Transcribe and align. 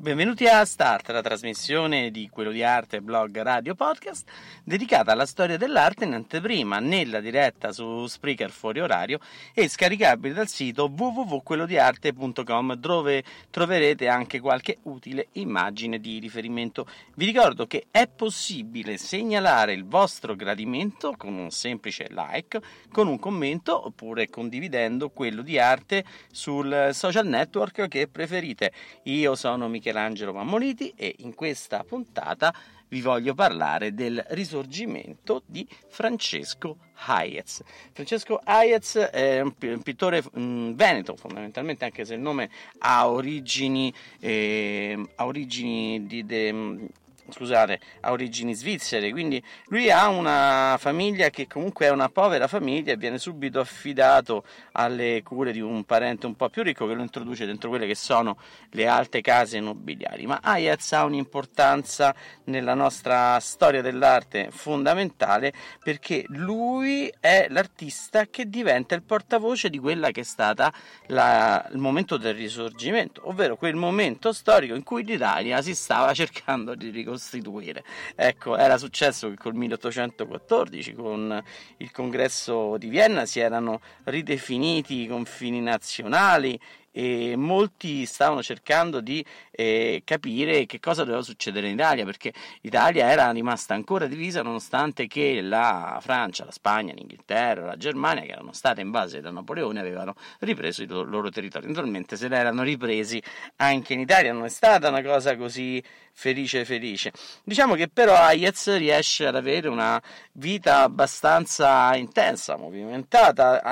Benvenuti 0.00 0.46
a 0.46 0.64
Start, 0.64 1.10
la 1.10 1.20
trasmissione 1.20 2.10
di 2.10 2.30
Quello 2.30 2.50
di 2.50 2.62
Arte, 2.62 3.02
blog, 3.02 3.38
radio, 3.42 3.74
podcast, 3.74 4.26
dedicata 4.64 5.12
alla 5.12 5.26
storia 5.26 5.58
dell'arte 5.58 6.04
in 6.04 6.14
anteprima, 6.14 6.78
nella 6.78 7.20
diretta 7.20 7.70
su 7.70 8.06
Spreaker 8.06 8.50
fuori 8.50 8.80
orario 8.80 9.18
e 9.52 9.68
scaricabile 9.68 10.32
dal 10.32 10.48
sito 10.48 10.90
www.quellodiarte.com 10.90 12.76
dove 12.76 13.22
troverete 13.50 14.08
anche 14.08 14.40
qualche 14.40 14.78
utile 14.84 15.28
immagine 15.32 15.98
di 15.98 16.18
riferimento. 16.18 16.86
Vi 17.16 17.26
ricordo 17.26 17.66
che 17.66 17.88
è 17.90 18.08
possibile 18.08 18.96
segnalare 18.96 19.74
il 19.74 19.84
vostro 19.84 20.34
gradimento 20.34 21.12
con 21.14 21.34
un 21.34 21.50
semplice 21.50 22.06
like, 22.08 22.58
con 22.90 23.06
un 23.06 23.18
commento 23.18 23.84
oppure 23.84 24.30
condividendo 24.30 25.10
quello 25.10 25.42
di 25.42 25.58
arte 25.58 26.06
sul 26.32 26.88
social 26.94 27.26
network 27.26 27.86
che 27.86 28.08
preferite. 28.08 28.72
Io 29.02 29.34
sono 29.34 29.68
Michele 29.68 29.88
Michelangelo 29.90 30.32
Mammoliti 30.32 30.92
e 30.96 31.16
in 31.18 31.34
questa 31.34 31.82
puntata 31.82 32.54
vi 32.88 33.00
voglio 33.00 33.34
parlare 33.34 33.92
del 33.92 34.24
risorgimento 34.30 35.42
di 35.46 35.66
Francesco 35.88 36.76
Hayez. 37.06 37.62
Francesco 37.92 38.40
Hayez 38.42 38.96
è 38.96 39.40
un 39.40 39.54
pittore 39.82 40.22
mm, 40.38 40.72
veneto, 40.72 41.16
fondamentalmente, 41.16 41.84
anche 41.84 42.04
se 42.04 42.14
il 42.14 42.20
nome 42.20 42.50
ha 42.78 43.08
origini, 43.08 43.92
eh, 44.18 44.98
ha 45.16 45.26
origini 45.26 46.06
di, 46.06 46.24
de, 46.24 46.88
scusate, 47.30 47.80
ha 48.00 48.10
origini 48.10 48.54
svizzere, 48.54 49.10
quindi 49.10 49.42
lui 49.66 49.90
ha 49.90 50.08
una 50.08 50.76
famiglia 50.78 51.30
che 51.30 51.46
comunque 51.46 51.86
è 51.86 51.90
una 51.90 52.08
povera 52.08 52.48
famiglia 52.48 52.92
e 52.92 52.96
viene 52.96 53.18
subito 53.18 53.60
affidato 53.60 54.44
alle 54.72 55.22
cure 55.22 55.52
di 55.52 55.60
un 55.60 55.84
parente 55.84 56.26
un 56.26 56.34
po' 56.34 56.48
più 56.48 56.62
ricco 56.62 56.86
che 56.86 56.94
lo 56.94 57.02
introduce 57.02 57.46
dentro 57.46 57.68
quelle 57.68 57.86
che 57.86 57.94
sono 57.94 58.36
le 58.70 58.86
alte 58.86 59.20
case 59.20 59.60
nobiliari. 59.60 60.26
Ma 60.26 60.40
Hayez 60.42 60.92
ha 60.92 61.04
un'importanza 61.04 62.14
nella 62.44 62.74
nostra 62.74 63.38
storia 63.40 63.82
dell'arte 63.82 64.48
fondamentale 64.50 65.52
perché 65.82 66.24
lui 66.28 67.12
è 67.20 67.46
l'artista 67.48 68.26
che 68.26 68.48
diventa 68.48 68.94
il 68.94 69.02
portavoce 69.02 69.70
di 69.70 69.78
quella 69.78 70.10
che 70.10 70.20
è 70.20 70.24
stata 70.24 70.72
la, 71.06 71.66
il 71.72 71.78
momento 71.78 72.16
del 72.16 72.34
risorgimento, 72.34 73.22
ovvero 73.28 73.56
quel 73.56 73.74
momento 73.74 74.32
storico 74.32 74.74
in 74.74 74.82
cui 74.82 75.04
l'Italia 75.04 75.62
si 75.62 75.74
stava 75.74 76.12
cercando 76.14 76.74
di 76.74 76.90
ricostruire 76.90 77.19
costituire. 77.20 77.84
Ecco, 78.16 78.56
era 78.56 78.78
successo 78.78 79.28
che 79.28 79.36
col 79.36 79.54
1814, 79.54 80.94
con 80.94 81.42
il 81.76 81.90
congresso 81.92 82.78
di 82.78 82.88
Vienna, 82.88 83.26
si 83.26 83.40
erano 83.40 83.80
ridefiniti 84.04 85.02
i 85.02 85.06
confini 85.06 85.60
nazionali 85.60 86.58
e 86.92 87.34
molti 87.36 88.04
stavano 88.06 88.42
cercando 88.42 89.00
di 89.00 89.24
eh, 89.50 90.02
capire 90.04 90.66
che 90.66 90.80
cosa 90.80 91.04
doveva 91.04 91.22
succedere 91.22 91.68
in 91.68 91.74
Italia 91.74 92.04
perché 92.04 92.32
l'Italia 92.62 93.10
era 93.10 93.30
rimasta 93.30 93.74
ancora 93.74 94.06
divisa 94.06 94.42
nonostante 94.42 95.06
che 95.06 95.40
la 95.40 95.98
Francia, 96.00 96.44
la 96.44 96.50
Spagna, 96.50 96.92
l'Inghilterra, 96.92 97.66
la 97.66 97.76
Germania 97.76 98.22
che 98.22 98.32
erano 98.32 98.52
state 98.52 98.80
in 98.80 98.90
base 98.90 99.20
da 99.20 99.30
Napoleone 99.30 99.80
avevano 99.80 100.14
ripreso 100.40 100.82
i 100.82 100.86
loro 100.86 101.30
territori 101.30 101.66
naturalmente 101.66 102.16
se 102.16 102.28
ne 102.28 102.36
erano 102.36 102.62
ripresi 102.62 103.22
anche 103.56 103.94
in 103.94 104.00
Italia. 104.00 104.32
Non 104.32 104.44
è 104.44 104.48
stata 104.48 104.88
una 104.88 105.02
cosa 105.02 105.36
così 105.36 105.82
felice 106.12 106.64
felice. 106.64 107.12
Diciamo 107.44 107.74
che 107.74 107.88
però 107.88 108.14
Hayez 108.14 108.76
riesce 108.76 109.26
ad 109.26 109.36
avere 109.36 109.68
una 109.68 110.00
vita 110.32 110.82
abbastanza 110.82 111.94
intensa 111.96 112.56
movimentata 112.56 113.62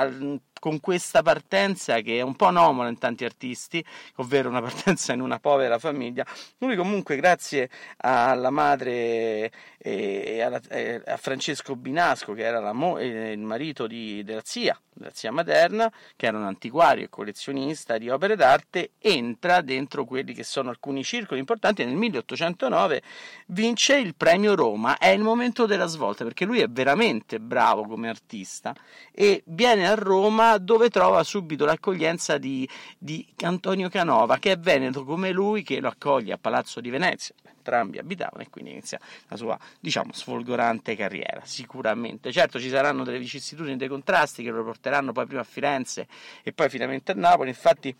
con 0.59 0.79
questa 0.79 1.21
partenza 1.21 2.01
che 2.01 2.17
è 2.17 2.21
un 2.21 2.35
po' 2.35 2.45
anomala 2.45 2.89
in 2.89 2.97
tanti 2.97 3.25
artisti, 3.25 3.83
ovvero 4.17 4.49
una 4.49 4.61
partenza 4.61 5.13
in 5.13 5.21
una 5.21 5.39
povera 5.39 5.79
famiglia. 5.79 6.25
Lui 6.59 6.75
comunque 6.75 7.15
grazie 7.15 7.69
alla 7.97 8.49
madre 8.49 9.51
e 9.81 10.41
a 10.41 11.17
Francesco 11.17 11.75
Binasco 11.75 12.33
che 12.33 12.43
era 12.43 12.73
mo- 12.73 12.99
il 12.99 13.39
marito 13.39 13.87
di, 13.87 14.23
della 14.23 14.41
zia, 14.43 14.79
della 14.99 15.11
zia 15.13 15.31
materna, 15.31 15.91
che 16.15 16.27
era 16.27 16.37
un 16.37 16.43
antiquario 16.43 17.05
e 17.05 17.09
collezionista 17.09 17.97
di 17.97 18.09
opere 18.09 18.35
d'arte, 18.35 18.91
entra 18.99 19.61
dentro 19.61 20.05
quelli 20.05 20.33
che 20.33 20.43
sono 20.43 20.69
alcuni 20.69 21.03
circoli 21.03 21.39
importanti. 21.39 21.81
E 21.81 21.85
nel 21.85 21.95
1809 21.95 23.01
vince 23.47 23.97
il 23.97 24.13
premio 24.15 24.55
Roma. 24.55 24.97
È 24.97 25.07
il 25.07 25.21
momento 25.21 25.65
della 25.65 25.87
svolta 25.87 26.23
perché 26.23 26.45
lui 26.45 26.59
è 26.59 26.67
veramente 26.67 27.39
bravo 27.39 27.85
come 27.85 28.09
artista. 28.09 28.75
E 29.11 29.41
viene 29.45 29.87
a 29.87 29.95
Roma 29.95 30.57
dove 30.57 30.89
trova 30.89 31.23
subito 31.23 31.65
l'accoglienza 31.65 32.37
di, 32.37 32.67
di 32.97 33.25
Antonio 33.41 33.89
Canova, 33.89 34.37
che 34.37 34.51
è 34.51 34.59
veneto 34.59 35.03
come 35.05 35.31
lui, 35.31 35.63
che 35.63 35.79
lo 35.79 35.87
accoglie 35.87 36.33
a 36.33 36.37
Palazzo 36.37 36.81
di 36.81 36.89
Venezia 36.89 37.33
entrambi 37.69 37.99
abitavano 37.99 38.41
e 38.41 38.49
quindi 38.49 38.71
inizia 38.71 38.99
la 39.27 39.35
sua, 39.35 39.57
diciamo, 39.79 40.11
sfolgorante 40.11 40.95
carriera, 40.95 41.41
sicuramente. 41.43 42.31
Certo 42.31 42.59
ci 42.59 42.69
saranno 42.69 43.03
delle 43.03 43.19
vicissitudini, 43.19 43.77
dei 43.77 43.87
contrasti 43.87 44.43
che 44.43 44.49
lo 44.49 44.63
porteranno 44.63 45.11
poi 45.11 45.27
prima 45.27 45.41
a 45.41 45.45
Firenze 45.45 46.07
e 46.43 46.51
poi 46.51 46.69
finalmente 46.69 47.11
a 47.11 47.15
Napoli, 47.15 47.49
infatti 47.49 47.95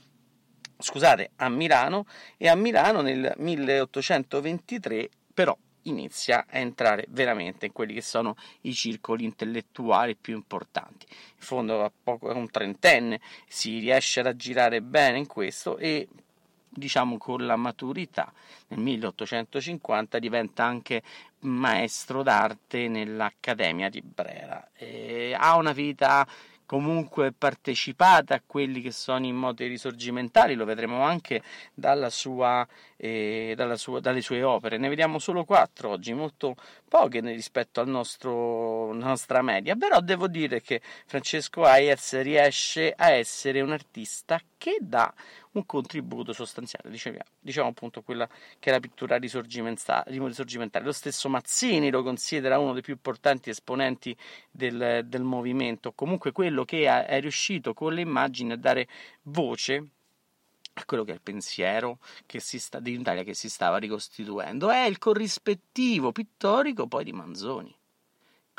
scusate, 0.77 1.31
a 1.37 1.49
Milano 1.49 2.05
e 2.37 2.47
a 2.47 2.55
Milano 2.55 3.01
nel 3.01 3.33
1823 3.37 5.09
però 5.33 5.55
inizia 5.83 6.45
a 6.49 6.57
entrare 6.57 7.05
veramente 7.09 7.67
in 7.67 7.71
quelli 7.71 7.93
che 7.93 8.01
sono 8.01 8.35
i 8.61 8.73
circoli 8.73 9.23
intellettuali 9.23 10.15
più 10.15 10.35
importanti. 10.35 11.05
In 11.09 11.41
fondo 11.41 11.83
a 11.83 11.91
poco 12.03 12.27
un 12.33 12.49
trentenne 12.49 13.21
si 13.47 13.79
riesce 13.79 14.19
ad 14.19 14.27
aggirare 14.27 14.81
bene 14.81 15.17
in 15.17 15.27
questo 15.27 15.77
e 15.77 16.07
diciamo 16.69 17.17
con 17.17 17.45
la 17.45 17.55
maturità 17.55 18.31
nel 18.67 18.79
1850 18.79 20.19
diventa 20.19 20.63
anche 20.63 21.01
maestro 21.39 22.23
d'arte 22.23 22.87
nell'Accademia 22.87 23.89
di 23.89 24.01
Brera. 24.01 24.69
E 24.73 25.35
ha 25.37 25.55
una 25.55 25.71
vita 25.71 26.27
comunque 26.69 27.31
partecipata 27.31 28.35
a 28.35 28.43
quelli 28.45 28.81
che 28.81 28.91
sono 28.91 29.25
i 29.25 29.31
moti 29.31 29.65
risorgimentali, 29.65 30.53
lo 30.53 30.65
vedremo 30.65 31.01
anche 31.01 31.41
dalla 31.73 32.11
sua, 32.11 32.67
eh, 32.95 33.53
dalla 33.55 33.75
sua, 33.75 33.99
dalle 33.99 34.21
sue 34.21 34.43
opere. 34.43 34.77
Ne 34.77 34.87
vediamo 34.87 35.17
solo 35.17 35.45
quattro 35.45 35.89
oggi, 35.89 36.13
molto 36.13 36.55
poche 36.87 37.21
rispetto 37.21 37.81
alla 37.81 38.03
nostra 38.93 39.41
media, 39.41 39.75
però 39.75 39.99
devo 39.99 40.27
dire 40.27 40.61
che 40.61 40.79
Francesco 41.07 41.63
Hayez 41.63 42.21
riesce 42.21 42.93
a 42.95 43.09
essere 43.09 43.61
un 43.61 43.71
artista 43.71 44.39
che 44.55 44.77
dà 44.79 45.11
un 45.59 45.65
contributo 45.65 46.33
sostanziale, 46.33 46.89
diciamo, 46.89 47.17
diciamo 47.39 47.69
appunto 47.69 48.01
quella 48.01 48.27
che 48.59 48.69
è 48.69 48.71
la 48.71 48.79
pittura 48.79 49.17
risorgimentale. 49.17 50.85
Lo 50.85 50.91
stesso 50.91 51.29
Mazzini 51.29 51.89
lo 51.89 52.03
considera 52.03 52.59
uno 52.59 52.73
dei 52.73 52.81
più 52.81 52.93
importanti 52.93 53.49
esponenti 53.49 54.15
del, 54.51 55.05
del 55.05 55.23
movimento, 55.23 55.91
comunque 55.93 56.31
quello 56.31 56.65
che 56.65 56.85
è 57.05 57.19
riuscito 57.19 57.73
con 57.73 57.93
le 57.93 58.01
immagini 58.01 58.51
a 58.53 58.57
dare 58.57 58.87
voce 59.23 59.87
a 60.73 60.85
quello 60.85 61.03
che 61.03 61.11
è 61.11 61.15
il 61.15 61.21
pensiero 61.21 61.99
che 62.25 62.39
si 62.39 62.57
sta, 62.59 62.79
di 62.79 62.93
Italia 62.93 63.23
che 63.23 63.33
si 63.33 63.49
stava 63.49 63.77
ricostituendo, 63.77 64.69
è 64.69 64.85
il 64.85 64.97
corrispettivo 64.97 66.11
pittorico 66.11 66.87
poi 66.87 67.03
di 67.03 67.11
Manzoni 67.11 67.78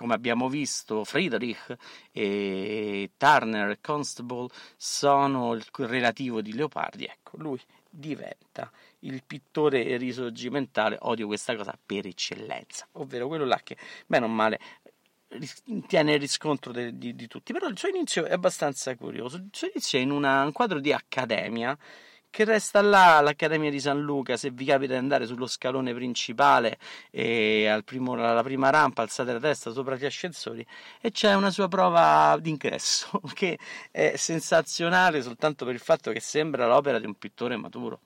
come 0.01 0.15
abbiamo 0.15 0.49
visto, 0.49 1.05
Friedrich 1.05 1.77
e 2.11 3.11
Turner 3.19 3.69
e 3.69 3.79
Constable 3.83 4.49
sono 4.75 5.53
il 5.53 5.63
relativo 5.77 6.41
di 6.41 6.55
Leopardi, 6.55 7.05
ecco, 7.05 7.37
lui 7.37 7.61
diventa 7.91 8.73
il 9.01 9.23
pittore 9.27 9.99
risorgimentale, 9.99 10.97
odio 11.01 11.27
questa 11.27 11.55
cosa, 11.55 11.79
per 11.85 12.07
eccellenza, 12.07 12.89
ovvero 12.93 13.29
quello 13.29 13.45
là 13.45 13.61
che, 13.63 13.77
bene 14.07 14.25
o 14.25 14.29
male, 14.29 14.59
tiene 15.87 16.15
il 16.15 16.21
riscontro 16.21 16.73
de, 16.73 16.97
di, 16.97 17.15
di, 17.15 17.27
tutti, 17.27 17.53
però 17.53 17.69
il 17.69 17.77
suo 17.77 17.91
inizio 17.91 18.25
è 18.25 18.33
abbastanza 18.33 18.97
curioso. 18.97 19.37
Il 19.37 19.49
suo 19.53 19.69
inizio 19.69 19.99
è 19.99 20.03
in 20.03 20.13
una, 20.13 20.45
un 20.45 20.53
quadro 20.53 20.81
di 20.81 20.95
accademia 20.95 21.77
che 22.31 22.45
resta 22.45 22.81
là 22.81 23.17
all'Accademia 23.19 23.71
di 23.71 23.81
San 23.81 24.01
Luca, 24.01 24.37
se 24.37 24.51
vi 24.51 24.65
capita 24.65 24.93
di 24.93 24.99
andare 24.99 25.27
sullo 25.27 25.47
scalone 25.47 25.93
principale 25.93 26.79
e 27.11 27.67
al 27.67 27.85
primo, 27.85 28.13
alla 28.13 28.43
prima 28.43 28.71
rampa 28.71 29.03
alzate 29.03 29.33
la 29.33 29.41
testa 29.41 29.73
sopra 29.73 29.97
gli 29.97 30.05
ascensori 30.05 30.65
e 31.01 31.11
c'è 31.11 31.35
una 31.35 31.51
sua 31.51 31.67
prova 31.69 32.39
d'ingresso 32.41 33.21
che 33.35 33.59
è 33.91 34.15
sensazionale 34.17 35.23
soltanto 35.23 35.65
per 35.65 35.75
il 35.75 35.81
fatto 35.81 36.13
che 36.13 36.21
sembra 36.21 36.67
l'opera 36.67 36.99
di 36.99 37.07
un 37.07 37.15
pittore 37.15 37.57
maturo. 37.57 38.01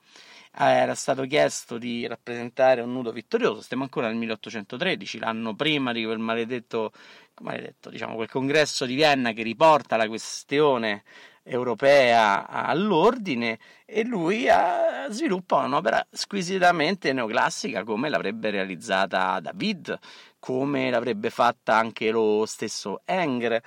Era 0.56 0.94
stato 0.94 1.24
chiesto 1.24 1.78
di 1.78 2.06
rappresentare 2.06 2.80
un 2.80 2.92
nudo 2.92 3.10
vittorioso, 3.10 3.60
stiamo 3.60 3.82
ancora 3.82 4.06
nel 4.06 4.16
1813, 4.16 5.18
l'anno 5.18 5.54
prima 5.56 5.92
di 5.92 6.04
quel 6.04 6.18
maledetto, 6.18 6.92
maledetto 7.40 7.90
diciamo, 7.90 8.14
quel 8.14 8.30
congresso 8.30 8.86
di 8.86 8.94
Vienna 8.94 9.32
che 9.32 9.42
riporta 9.42 9.96
la 9.96 10.06
questione 10.06 11.02
europea 11.44 12.48
all'ordine 12.48 13.58
e 13.84 14.04
lui 14.04 14.48
ha, 14.48 15.06
sviluppa 15.10 15.58
un'opera 15.58 16.04
squisitamente 16.10 17.12
neoclassica 17.12 17.84
come 17.84 18.08
l'avrebbe 18.08 18.50
realizzata 18.50 19.38
David, 19.40 19.98
come 20.44 20.90
l'avrebbe 20.90 21.30
fatta 21.30 21.74
anche 21.74 22.10
lo 22.10 22.44
stesso 22.44 23.00
Engre 23.06 23.62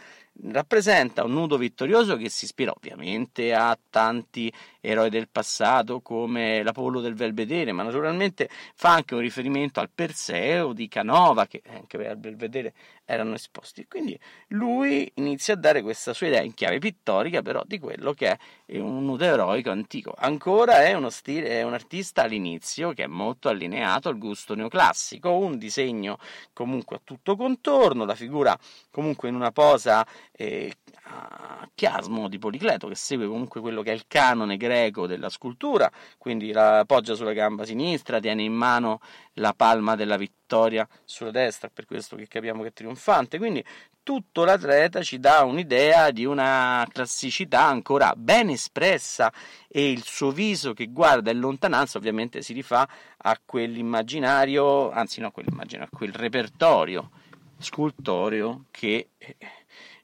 rappresenta 0.49 1.23
un 1.23 1.33
nudo 1.33 1.57
vittorioso 1.57 2.15
che 2.17 2.29
si 2.29 2.45
ispira 2.45 2.71
ovviamente 2.71 3.51
a 3.51 3.75
tanti 3.89 4.53
eroi 4.79 5.09
del 5.09 5.27
passato 5.27 6.01
come 6.01 6.61
l'Apollo 6.61 7.01
del 7.01 7.15
Belvedere, 7.15 7.71
ma 7.71 7.81
naturalmente 7.81 8.47
fa 8.75 8.93
anche 8.93 9.15
un 9.15 9.21
riferimento 9.21 9.79
al 9.79 9.89
Perseo 9.89 10.73
di 10.73 10.87
Canova 10.87 11.47
che 11.47 11.63
anche 11.67 11.97
il 11.97 12.17
Belvedere 12.17 12.73
erano 13.05 13.33
esposti. 13.33 13.87
Quindi 13.87 14.15
lui 14.49 15.11
inizia 15.15 15.55
a 15.55 15.57
dare 15.57 15.81
questa 15.81 16.13
sua 16.13 16.27
idea 16.27 16.41
in 16.41 16.53
chiave 16.53 16.77
pittorica 16.77 17.41
però 17.41 17.63
di 17.65 17.79
quello 17.79 18.13
che 18.13 18.27
è 18.27 18.37
un 18.75 19.05
nudo 19.05 19.23
eroico 19.23 19.71
antico. 19.71 20.13
Ancora 20.17 20.83
è, 20.83 20.93
uno 20.93 21.09
stile, 21.09 21.47
è 21.47 21.63
un 21.63 21.73
artista 21.73 22.23
all'inizio 22.23 22.91
che 22.91 23.03
è 23.03 23.07
molto 23.07 23.47
allineato 23.49 24.09
al 24.09 24.17
gusto 24.17 24.55
neoclassico, 24.55 25.31
un 25.31 25.57
disegno 25.57 26.17
comunque 26.53 26.97
a 26.97 27.01
tutto 27.03 27.35
contorno, 27.35 28.05
la 28.05 28.15
figura 28.15 28.57
comunque 28.91 29.29
in 29.29 29.35
una 29.35 29.51
posa 29.51 30.05
eh, 30.33 30.73
a 31.03 31.69
chiasmo 31.73 32.27
di 32.27 32.37
Policleto 32.39 32.87
che 32.87 32.95
segue 32.95 33.27
comunque 33.27 33.61
quello 33.61 33.81
che 33.81 33.91
è 33.91 33.93
il 33.93 34.05
canone 34.07 34.57
greco 34.57 35.07
della 35.07 35.29
scultura, 35.29 35.89
quindi 36.17 36.51
la 36.51 36.79
appoggia 36.79 37.15
sulla 37.15 37.33
gamba 37.33 37.63
sinistra, 37.63 38.19
tiene 38.19 38.43
in 38.43 38.53
mano 38.53 38.99
la 39.33 39.53
palma 39.53 39.95
della 39.95 40.17
vittoria 40.17 40.87
sulla 41.05 41.31
destra, 41.31 41.69
per 41.73 41.85
questo 41.85 42.15
che 42.15 42.27
capiamo 42.27 42.63
che 42.63 42.69
è 42.69 42.73
trionfante, 42.73 43.37
quindi 43.37 43.63
tutto 44.07 44.45
l'atleta 44.45 45.01
ci 45.01 45.19
dà 45.19 45.43
un'idea 45.43 46.11
di 46.11 46.23
una 46.23 46.87
classicità 46.89 47.65
ancora 47.65 48.13
ben 48.15 48.47
espressa 48.47 49.33
e 49.67 49.91
il 49.91 50.01
suo 50.01 50.31
viso 50.31 50.71
che 50.71 50.85
guarda 50.85 51.29
in 51.29 51.39
lontananza 51.39 51.97
ovviamente 51.97 52.41
si 52.41 52.53
rifà 52.53 52.87
a 53.17 53.37
quell'immaginario, 53.43 54.91
anzi 54.91 55.19
no, 55.19 55.31
quell'immaginario, 55.31 55.89
a 55.91 55.97
quel 55.97 56.13
repertorio 56.13 57.11
scultoreo 57.59 58.67
che 58.71 59.09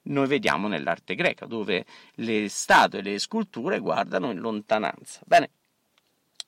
noi 0.01 0.27
vediamo 0.27 0.67
nell'arte 0.67 1.15
greca, 1.15 1.45
dove 1.45 1.85
le 2.15 2.49
statue 2.49 2.99
e 2.99 3.03
le 3.03 3.19
sculture 3.19 3.79
guardano 3.79 4.31
in 4.31 4.39
lontananza. 4.39 5.21
Bene, 5.25 5.49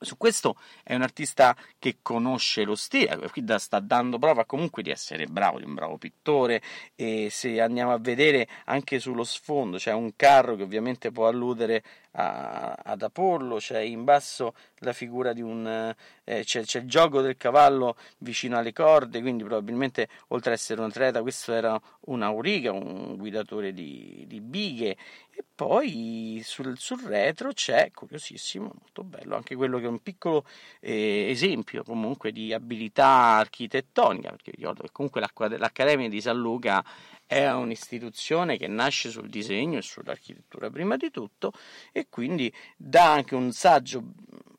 su 0.05 0.17
questo 0.17 0.55
è 0.83 0.95
un 0.95 1.01
artista 1.01 1.55
che 1.77 1.97
conosce 2.01 2.63
lo 2.63 2.75
stile, 2.75 3.29
qui 3.29 3.43
sta 3.57 3.79
dando 3.79 4.17
prova 4.17 4.45
comunque 4.45 4.83
di 4.83 4.91
essere 4.91 5.25
bravo, 5.25 5.59
di 5.59 5.65
un 5.65 5.73
bravo 5.73 5.97
pittore 5.97 6.61
e 6.95 7.27
se 7.29 7.59
andiamo 7.59 7.91
a 7.91 7.97
vedere 7.97 8.47
anche 8.65 8.99
sullo 8.99 9.23
sfondo 9.23 9.77
c'è 9.77 9.91
un 9.91 10.15
carro 10.15 10.55
che 10.55 10.63
ovviamente 10.63 11.11
può 11.11 11.27
alludere 11.27 11.83
ad 12.17 13.01
Apollo, 13.01 13.57
c'è 13.57 13.79
in 13.79 14.03
basso 14.03 14.53
la 14.79 14.93
figura 14.93 15.33
di 15.33 15.41
un... 15.41 15.93
Eh, 16.23 16.43
c'è, 16.43 16.63
c'è, 16.63 16.79
il 16.79 16.87
gioco 16.87 17.21
del 17.21 17.35
cavallo 17.37 17.97
vicino 18.19 18.57
alle 18.57 18.71
corde, 18.71 19.21
quindi 19.21 19.43
probabilmente 19.43 20.07
oltre 20.29 20.51
ad 20.51 20.57
essere 20.57 20.79
un 20.79 20.87
atleta 20.87 21.21
questo 21.21 21.53
era 21.53 21.79
un 22.05 22.21
auriga, 22.21 22.71
un 22.71 23.15
guidatore 23.17 23.73
di, 23.73 24.23
di 24.27 24.39
bighe. 24.39 24.95
E 25.37 25.43
poi 25.53 26.41
sul, 26.45 26.77
sul, 26.77 27.01
retro 27.01 27.51
c'è, 27.51 27.91
curiosissimo, 27.93 28.71
molto 28.73 29.03
bello, 29.03 29.35
anche 29.35 29.55
quello 29.55 29.79
che 29.79 29.85
è 29.85 29.89
un 29.89 30.01
piccolo 30.01 30.45
eh, 30.79 31.27
esempio 31.29 31.83
comunque 31.83 32.31
di 32.31 32.53
abilità 32.53 33.07
architettonica, 33.07 34.29
perché 34.29 34.51
ricordo 34.51 34.83
che 34.83 34.89
comunque 34.93 35.19
l'Accademia 35.19 36.07
di 36.07 36.21
San 36.21 36.37
Luca 36.37 36.83
è 37.25 37.49
un'istituzione 37.49 38.57
che 38.57 38.67
nasce 38.67 39.09
sul 39.09 39.29
disegno 39.29 39.77
e 39.77 39.81
sull'architettura 39.81 40.69
prima 40.69 40.95
di 40.95 41.09
tutto 41.09 41.51
e 41.91 42.07
quindi 42.09 42.53
dà 42.77 43.13
anche 43.13 43.35
un 43.35 43.51
saggio 43.51 44.03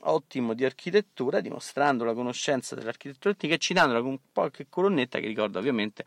ottimo 0.00 0.54
di 0.54 0.64
architettura 0.64 1.40
dimostrando 1.40 2.04
la 2.04 2.14
conoscenza 2.14 2.74
dell'architettura 2.74 3.30
antica 3.30 3.54
e 3.54 3.58
citandola 3.58 4.02
con 4.02 4.18
qualche 4.32 4.66
colonnetta 4.68 5.18
che 5.18 5.26
ricorda 5.26 5.58
ovviamente 5.58 6.04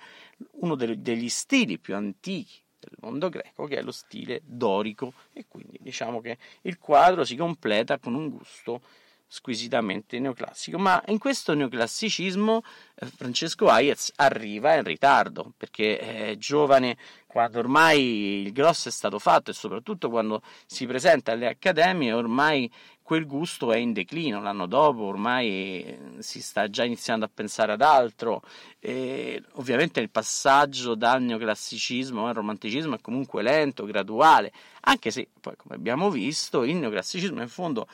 uno 0.61 0.75
degli 0.75 1.29
stili 1.29 1.79
più 1.79 1.95
antichi 1.95 2.61
del 2.79 2.97
mondo 3.01 3.29
greco 3.29 3.65
che 3.65 3.77
è 3.77 3.81
lo 3.81 3.91
stile 3.91 4.41
dorico. 4.43 5.13
E 5.33 5.45
quindi 5.47 5.77
diciamo 5.81 6.21
che 6.21 6.37
il 6.61 6.77
quadro 6.77 7.25
si 7.25 7.35
completa 7.35 7.99
con 7.99 8.15
un 8.15 8.29
gusto 8.29 8.81
squisitamente 9.31 10.17
neoclassico, 10.17 10.79
ma 10.79 11.01
in 11.07 11.19
questo 11.19 11.53
neoclassicismo 11.53 12.63
eh, 12.95 13.05
Francesco 13.05 13.67
Hayez 13.67 14.13
arriva 14.15 14.73
in 14.73 14.83
ritardo 14.83 15.53
perché 15.55 15.99
è 15.99 16.35
giovane 16.35 16.97
quando 17.27 17.59
ormai 17.59 18.41
il 18.41 18.51
grosso 18.51 18.89
è 18.89 18.91
stato 18.91 19.19
fatto 19.19 19.51
e 19.51 19.53
soprattutto 19.53 20.09
quando 20.09 20.41
si 20.65 20.87
presenta 20.87 21.31
alle 21.31 21.47
accademie 21.47 22.11
ormai 22.11 22.71
quel 23.03 23.27
gusto 23.27 23.71
è 23.71 23.77
in 23.77 23.93
declino, 23.93 24.41
l'anno 24.41 24.65
dopo 24.65 25.03
ormai 25.03 25.47
eh, 25.47 25.99
si 26.19 26.41
sta 26.41 26.67
già 26.69 26.83
iniziando 26.83 27.25
a 27.25 27.31
pensare 27.33 27.71
ad 27.71 27.81
altro. 27.81 28.43
E 28.79 29.43
ovviamente 29.53 29.99
il 29.99 30.11
passaggio 30.11 30.93
dal 30.93 31.21
neoclassicismo 31.21 32.27
al 32.27 32.35
romanticismo 32.35 32.95
è 32.95 33.01
comunque 33.01 33.41
lento, 33.41 33.85
graduale, 33.85 34.51
anche 34.81 35.09
se 35.09 35.27
poi 35.39 35.55
come 35.55 35.73
abbiamo 35.73 36.11
visto 36.11 36.63
il 36.63 36.75
neoclassicismo 36.75 37.41
in 37.41 37.47
fondo 37.47 37.87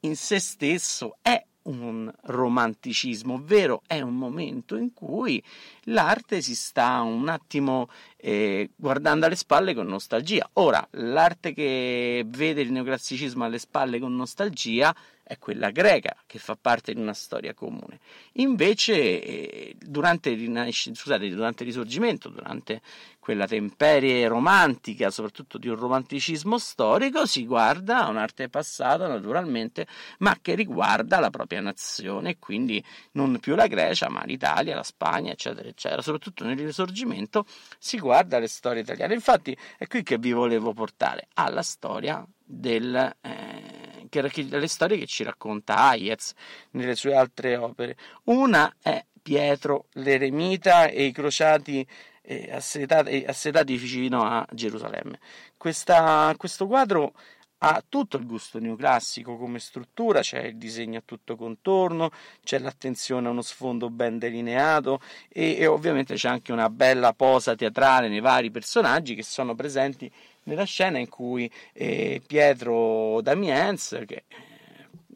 in 0.00 0.16
se 0.16 0.38
stesso 0.38 1.16
è 1.22 1.42
un 1.62 2.10
romanticismo, 2.22 3.34
ovvero 3.34 3.82
è 3.86 4.00
un 4.00 4.16
momento 4.16 4.76
in 4.76 4.92
cui 4.94 5.42
l'arte 5.90 6.40
si 6.40 6.54
sta 6.54 7.00
un 7.00 7.28
attimo 7.28 7.88
eh, 8.16 8.70
guardando 8.76 9.26
alle 9.26 9.36
spalle 9.36 9.74
con 9.74 9.86
nostalgia. 9.86 10.48
Ora, 10.54 10.86
l'arte 10.92 11.52
che 11.52 12.24
vede 12.26 12.62
il 12.62 12.72
neoclassicismo 12.72 13.44
alle 13.44 13.58
spalle 13.58 13.98
con 13.98 14.14
nostalgia 14.14 14.94
è 15.30 15.38
quella 15.38 15.70
greca, 15.70 16.16
che 16.26 16.40
fa 16.40 16.58
parte 16.60 16.92
di 16.92 17.00
una 17.00 17.14
storia 17.14 17.54
comune. 17.54 18.00
Invece, 18.32 19.22
eh, 19.22 19.76
durante, 19.78 20.30
il, 20.30 20.72
scusate, 20.72 21.28
durante 21.28 21.62
il 21.62 21.68
Risorgimento, 21.68 22.28
durante 22.30 22.82
quella 23.20 23.46
temperie 23.46 24.26
romantica, 24.26 25.08
soprattutto 25.10 25.56
di 25.56 25.68
un 25.68 25.76
romanticismo 25.76 26.58
storico, 26.58 27.26
si 27.26 27.46
guarda 27.46 28.04
a 28.04 28.08
un'arte 28.08 28.48
passata 28.48 29.06
naturalmente, 29.06 29.86
ma 30.18 30.36
che 30.42 30.56
riguarda 30.56 31.20
la 31.20 31.30
propria 31.30 31.60
nazione, 31.60 32.40
quindi 32.40 32.82
non 33.12 33.38
più 33.38 33.54
la 33.54 33.68
Grecia, 33.68 34.08
ma 34.08 34.24
l'Italia, 34.24 34.74
la 34.74 34.82
Spagna, 34.82 35.30
eccetera, 35.30 35.68
eccetera. 35.68 35.79
Soprattutto 36.02 36.44
nel 36.44 36.58
Risorgimento 36.58 37.44
si 37.78 37.98
guarda 37.98 38.36
alle 38.36 38.48
storie 38.48 38.82
italiane. 38.82 39.14
Infatti 39.14 39.56
è 39.78 39.86
qui 39.86 40.02
che 40.02 40.18
vi 40.18 40.32
volevo 40.32 40.72
portare 40.72 41.28
alla 41.34 41.62
storia 41.62 42.26
del... 42.44 43.16
Eh, 43.20 43.88
le 44.12 44.66
storie 44.66 44.98
che 44.98 45.06
ci 45.06 45.22
racconta 45.22 45.76
Hayez 45.76 46.32
nelle 46.72 46.96
sue 46.96 47.14
altre 47.14 47.56
opere. 47.56 47.96
Una 48.24 48.74
è 48.82 49.04
Pietro 49.22 49.86
l'eremita 49.92 50.86
e 50.86 51.04
i 51.04 51.12
crociati 51.12 51.86
eh, 52.22 52.50
assetati, 52.52 53.24
assetati 53.26 53.76
vicino 53.76 54.24
a 54.24 54.46
Gerusalemme. 54.50 55.18
Questa, 55.56 56.34
questo 56.36 56.66
quadro 56.66 57.14
ha 57.62 57.82
tutto 57.86 58.16
il 58.16 58.26
gusto 58.26 58.58
neoclassico 58.58 59.36
come 59.36 59.58
struttura, 59.58 60.20
c'è 60.20 60.44
il 60.44 60.56
disegno 60.56 60.98
a 60.98 61.02
tutto 61.04 61.36
contorno, 61.36 62.10
c'è 62.42 62.58
l'attenzione 62.58 63.28
a 63.28 63.30
uno 63.30 63.42
sfondo 63.42 63.90
ben 63.90 64.18
delineato 64.18 65.00
e, 65.28 65.56
e, 65.58 65.66
ovviamente 65.66 66.14
c'è 66.14 66.28
anche 66.28 66.52
una 66.52 66.70
bella 66.70 67.12
posa 67.12 67.54
teatrale 67.54 68.08
nei 68.08 68.20
vari 68.20 68.50
personaggi 68.50 69.14
che 69.14 69.22
sono 69.22 69.54
presenti 69.54 70.10
nella 70.44 70.64
scena 70.64 70.98
in 70.98 71.08
cui 71.08 71.50
eh, 71.74 72.22
Pietro 72.26 73.20
Damiens, 73.20 74.02
che, 74.06 74.24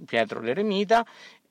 Pietro 0.04 0.40
l'eremita, 0.40 1.04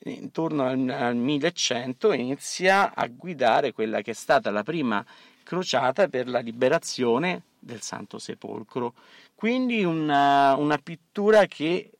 intorno 0.05 0.65
al, 0.65 0.87
al 0.89 1.15
1100 1.15 2.13
inizia 2.13 2.93
a 2.93 3.07
guidare 3.07 3.71
quella 3.71 4.01
che 4.01 4.11
è 4.11 4.15
stata 4.15 4.51
la 4.51 4.63
prima 4.63 5.03
crociata 5.43 6.07
per 6.07 6.27
la 6.27 6.39
liberazione 6.39 7.43
del 7.59 7.81
Santo 7.81 8.19
Sepolcro. 8.19 8.93
Quindi 9.35 9.83
una, 9.83 10.55
una 10.55 10.77
pittura 10.77 11.45
che, 11.45 11.91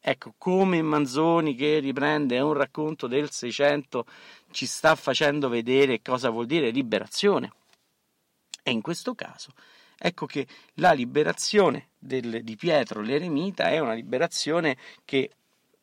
ecco, 0.00 0.34
come 0.38 0.82
Manzoni 0.82 1.54
che 1.54 1.78
riprende 1.78 2.40
un 2.40 2.54
racconto 2.54 3.06
del 3.06 3.30
Seicento, 3.30 4.06
ci 4.50 4.66
sta 4.66 4.94
facendo 4.96 5.48
vedere 5.48 6.02
cosa 6.02 6.30
vuol 6.30 6.46
dire 6.46 6.70
liberazione. 6.70 7.52
E 8.62 8.70
in 8.70 8.80
questo 8.80 9.14
caso 9.14 9.52
ecco 10.04 10.26
che 10.26 10.46
la 10.74 10.92
liberazione 10.92 11.90
del, 11.96 12.42
di 12.42 12.56
Pietro 12.56 13.00
l'eremita 13.00 13.68
è 13.68 13.78
una 13.78 13.92
liberazione 13.92 14.76
che 15.04 15.30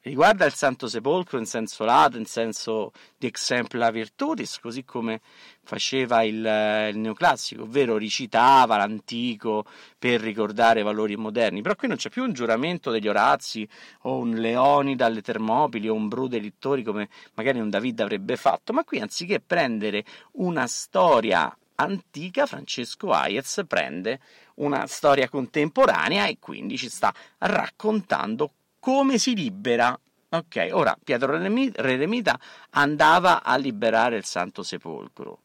riguarda 0.01 0.45
il 0.45 0.53
Santo 0.53 0.87
Sepolcro 0.87 1.37
in 1.37 1.45
senso 1.45 1.83
lato, 1.83 2.17
in 2.17 2.25
senso 2.25 2.91
di 3.17 3.27
exempla 3.27 3.91
virtutis, 3.91 4.59
così 4.59 4.83
come 4.83 5.21
faceva 5.63 6.23
il, 6.23 6.35
il, 6.35 6.97
neoclassico, 6.97 7.63
ovvero 7.63 7.97
recitava 7.97 8.77
l'antico 8.77 9.65
per 9.97 10.21
ricordare 10.21 10.83
valori 10.83 11.15
moderni. 11.15 11.61
Però 11.61 11.75
qui 11.75 11.87
non 11.87 11.97
c'è 11.97 12.09
più 12.09 12.23
un 12.23 12.33
giuramento 12.33 12.91
degli 12.91 13.07
Orazi 13.07 13.67
o 14.03 14.17
un 14.17 14.35
Leonida 14.35 15.05
alle 15.05 15.21
Termopili 15.21 15.89
o 15.89 15.93
un 15.93 16.07
Bru 16.07 16.27
dei 16.27 16.41
Littori 16.41 16.83
come 16.83 17.09
magari 17.33 17.59
un 17.59 17.69
David 17.69 17.99
avrebbe 17.99 18.35
fatto, 18.37 18.73
ma 18.73 18.83
qui 18.83 18.99
anziché 18.99 19.39
prendere 19.39 20.03
una 20.33 20.65
storia 20.67 21.53
antica, 21.75 22.45
Francesco 22.45 23.11
Hayez 23.11 23.63
prende 23.67 24.19
una 24.55 24.85
storia 24.87 25.29
contemporanea 25.29 26.27
e 26.27 26.37
quindi 26.39 26.77
ci 26.77 26.89
sta 26.89 27.13
raccontando 27.37 28.51
come 28.79 29.17
si 29.17 29.35
libera. 29.35 29.97
Ok, 30.31 30.69
ora 30.71 30.95
Pietro 31.03 31.35
Re 31.35 31.71
Remita 31.75 32.39
andava 32.71 33.43
a 33.43 33.57
liberare 33.57 34.15
il 34.17 34.25
Santo 34.25 34.61
Sepolcro, 34.61 35.39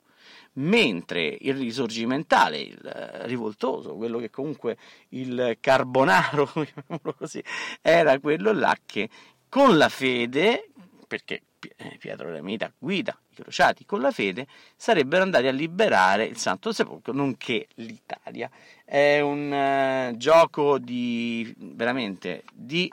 mentre 0.55 1.37
il 1.41 1.57
risorgimentale, 1.57 2.61
il 2.61 2.79
rivoltoso, 3.23 3.95
quello 3.95 4.19
che 4.19 4.29
comunque 4.29 4.77
il 5.11 5.57
carbonaro, 5.59 6.53
così, 7.17 7.43
era 7.81 8.19
quello 8.21 8.53
là 8.53 8.77
che 8.85 9.09
con 9.49 9.79
la 9.79 9.89
fede, 9.89 10.69
perché 11.07 11.43
eh, 11.77 11.97
Pietro 11.99 12.31
Remita 12.31 12.71
guida 12.77 13.19
i 13.31 13.35
crociati 13.37 13.87
con 13.87 14.01
la 14.01 14.11
fede, 14.11 14.47
sarebbero 14.77 15.23
andati 15.23 15.47
a 15.47 15.53
liberare 15.53 16.25
il 16.25 16.37
Santo 16.37 16.73
Sepolcro, 16.73 17.13
nonché 17.13 17.69
l'Italia. 17.77 18.51
È 18.85 19.21
un 19.21 20.11
uh, 20.13 20.17
gioco 20.17 20.79
di 20.79 21.55
veramente 21.57 22.45
di 22.53 22.93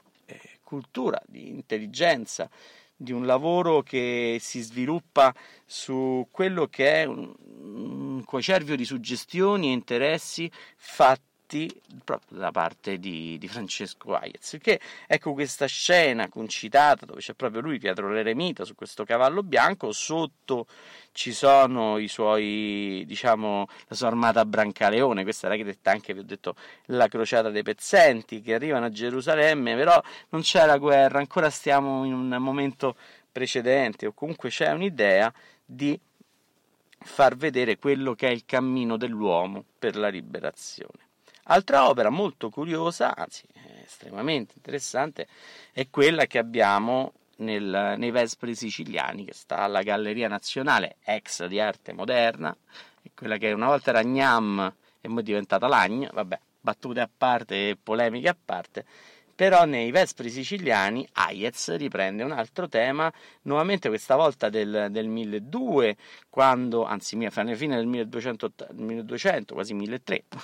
cultura, 0.71 1.21
di 1.27 1.49
intelligenza, 1.49 2.49
di 2.95 3.11
un 3.11 3.25
lavoro 3.25 3.81
che 3.81 4.37
si 4.39 4.61
sviluppa 4.61 5.35
su 5.65 6.25
quello 6.31 6.67
che 6.67 7.01
è 7.01 7.03
un, 7.03 7.33
un 7.59 8.23
cocervio 8.23 8.77
di 8.77 8.85
suggestioni 8.85 9.67
e 9.67 9.73
interessi 9.73 10.49
fatti 10.77 11.30
proprio 12.03 12.39
da 12.39 12.51
parte 12.51 12.98
di, 12.98 13.38
di 13.38 13.48
Francesco 13.48 14.15
Hayez. 14.15 14.58
Che 14.62 14.79
ecco 15.08 15.34
questa 15.34 15.65
scena 15.65 16.29
concitata 16.29 17.05
dove 17.05 17.20
c'è 17.20 17.34
proprio 17.34 17.62
lui, 17.62 17.79
Pietro 17.79 18.10
l'Eremita, 18.10 18.63
su 18.63 18.75
questo 18.75 19.03
cavallo 19.03 19.43
bianco, 19.43 19.91
sotto 19.91 20.67
ci 21.12 21.34
sono 21.34 21.98
i 21.98 22.08
suoi, 22.08 23.03
diciamo, 23.05 23.67
la 23.88 23.96
sua 23.96 24.08
armata 24.08 24.46
Brancaleone, 24.46 25.24
questa 25.24 25.48
era 25.48 25.62
detta 25.62 25.91
anche, 25.91 26.13
vi 26.13 26.20
ho 26.20 26.24
detto, 26.24 26.55
la 26.86 27.08
crociata 27.08 27.50
dei 27.50 27.63
pezzenti 27.63 28.41
che 28.41 28.53
arrivano 28.53 28.86
a 28.86 28.89
Gerusalemme, 28.89 29.75
però 29.75 30.01
non 30.29 30.41
c'è 30.41 30.65
la 30.65 30.77
guerra, 30.77 31.20
ancora 31.20 31.50
stiamo 31.50 32.05
in 32.05 32.13
un 32.13 32.36
momento 32.39 32.96
precedente 33.31 34.08
o 34.08 34.13
comunque 34.13 34.50
c'è 34.50 34.72
un'idea 34.72 35.31
di 35.65 36.00
far 37.03 37.36
vedere 37.36 37.77
quello 37.77 38.13
che 38.13 38.27
è 38.27 38.31
il 38.31 38.46
cammino 38.46 38.98
dell'uomo 38.98 39.63
per 39.77 39.96
la 39.96 40.10
liberazione. 40.10 41.10
Altra 41.51 41.89
opera 41.89 42.10
molto 42.10 42.50
curiosa, 42.50 43.13
anzi 43.13 43.43
estremamente 43.84 44.53
interessante, 44.55 45.27
è 45.74 45.89
quella 45.89 46.25
che 46.25 46.38
abbiamo 46.38 47.12
nel, 47.38 47.96
nei 47.98 48.10
Vespri 48.10 48.55
siciliani, 48.55 49.25
che 49.25 49.34
sta 49.34 49.58
alla 49.58 49.81
Galleria 49.81 50.29
Nazionale, 50.29 50.96
ex 51.03 51.46
di 51.48 51.60
arte 51.60 51.91
moderna, 51.91 52.55
quella 53.13 53.36
che 53.36 53.51
una 53.51 53.65
volta 53.65 53.89
era 53.89 54.01
Gnam 54.01 54.74
e 55.01 55.10
poi 55.10 55.20
è 55.20 55.24
diventata 55.24 55.67
Lagna, 55.67 56.10
vabbè, 56.13 56.39
battute 56.62 57.01
a 57.01 57.10
parte 57.15 57.72
e 57.72 57.75
polemiche 57.75 58.29
a 58.29 58.38
parte, 58.46 58.86
però 59.33 59.65
nei 59.65 59.91
Vespri 59.91 60.29
siciliani 60.29 61.07
Hayez 61.13 61.75
riprende 61.75 62.23
un 62.23 62.31
altro 62.31 62.67
tema, 62.67 63.11
nuovamente 63.43 63.89
questa 63.89 64.15
volta 64.15 64.50
del, 64.50 64.88
del 64.91 65.07
1200, 65.07 66.01
quando, 66.29 66.85
anzi 66.85 67.15
alla 67.15 67.55
fine 67.55 67.75
del 67.75 67.88
1200, 67.88 68.51
1200 68.73 69.53
quasi 69.53 69.73
1300, 69.73 70.41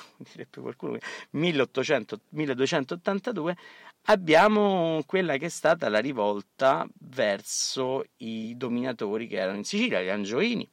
più 0.49 0.61
qualcuno, 0.63 0.97
1800, 1.31 2.19
1282, 2.29 3.57
abbiamo 4.03 5.03
quella 5.05 5.37
che 5.37 5.45
è 5.45 5.49
stata 5.49 5.89
la 5.89 5.99
rivolta 5.99 6.87
verso 6.99 8.05
i 8.17 8.55
dominatori 8.57 9.27
che 9.27 9.37
erano 9.37 9.57
in 9.57 9.63
Sicilia, 9.63 10.01
gli 10.01 10.09
Angioini, 10.09 10.69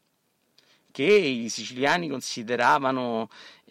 che 0.91 1.03
i 1.03 1.49
siciliani 1.49 2.09
consideravano 2.09 3.29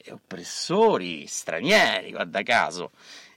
oppressori, 0.10 1.26
stranieri, 1.28 2.12
guarda 2.12 2.44
caso 2.44 2.92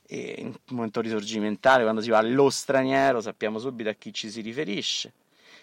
e 0.07 0.37
in 0.39 0.47
un 0.47 0.55
momento 0.69 1.01
risorgimentale, 1.01 1.83
quando 1.83 2.01
si 2.01 2.11
va 2.11 2.19
allo 2.19 2.49
straniero, 2.49 3.21
sappiamo 3.21 3.59
subito 3.59 3.89
a 3.89 3.95
chi 3.95 4.13
ci 4.13 4.31
si 4.31 4.41
riferisce. 4.41 5.13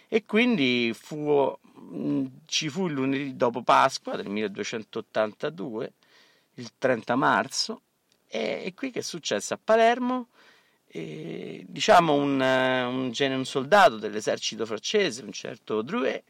E 0.08 0.26
quindi 0.26 0.94
fu, 0.94 1.58
ci 2.46 2.70
fu 2.70 2.88
il 2.88 2.94
lunedì 2.94 3.36
dopo 3.36 3.64
Pasqua 3.64 4.16
del 4.16 4.30
1282, 4.30 5.94
il 6.56 6.72
30 6.78 7.16
marzo, 7.16 7.82
e, 8.28 8.64
e 8.66 8.74
qui 8.74 8.92
che 8.92 9.00
è 9.00 9.04
successo 9.04 9.54
a 9.54 9.60
Palermo? 9.64 10.28
E, 10.88 11.66
diciamo 11.68 12.14
un, 12.14 12.40
un, 12.40 13.12
un, 13.18 13.46
soldato 13.46 13.98
dell'esercito 13.98 14.66
francese, 14.66 15.24
un 15.24 15.32
certo 15.32 15.82
Drouet, 15.82 16.24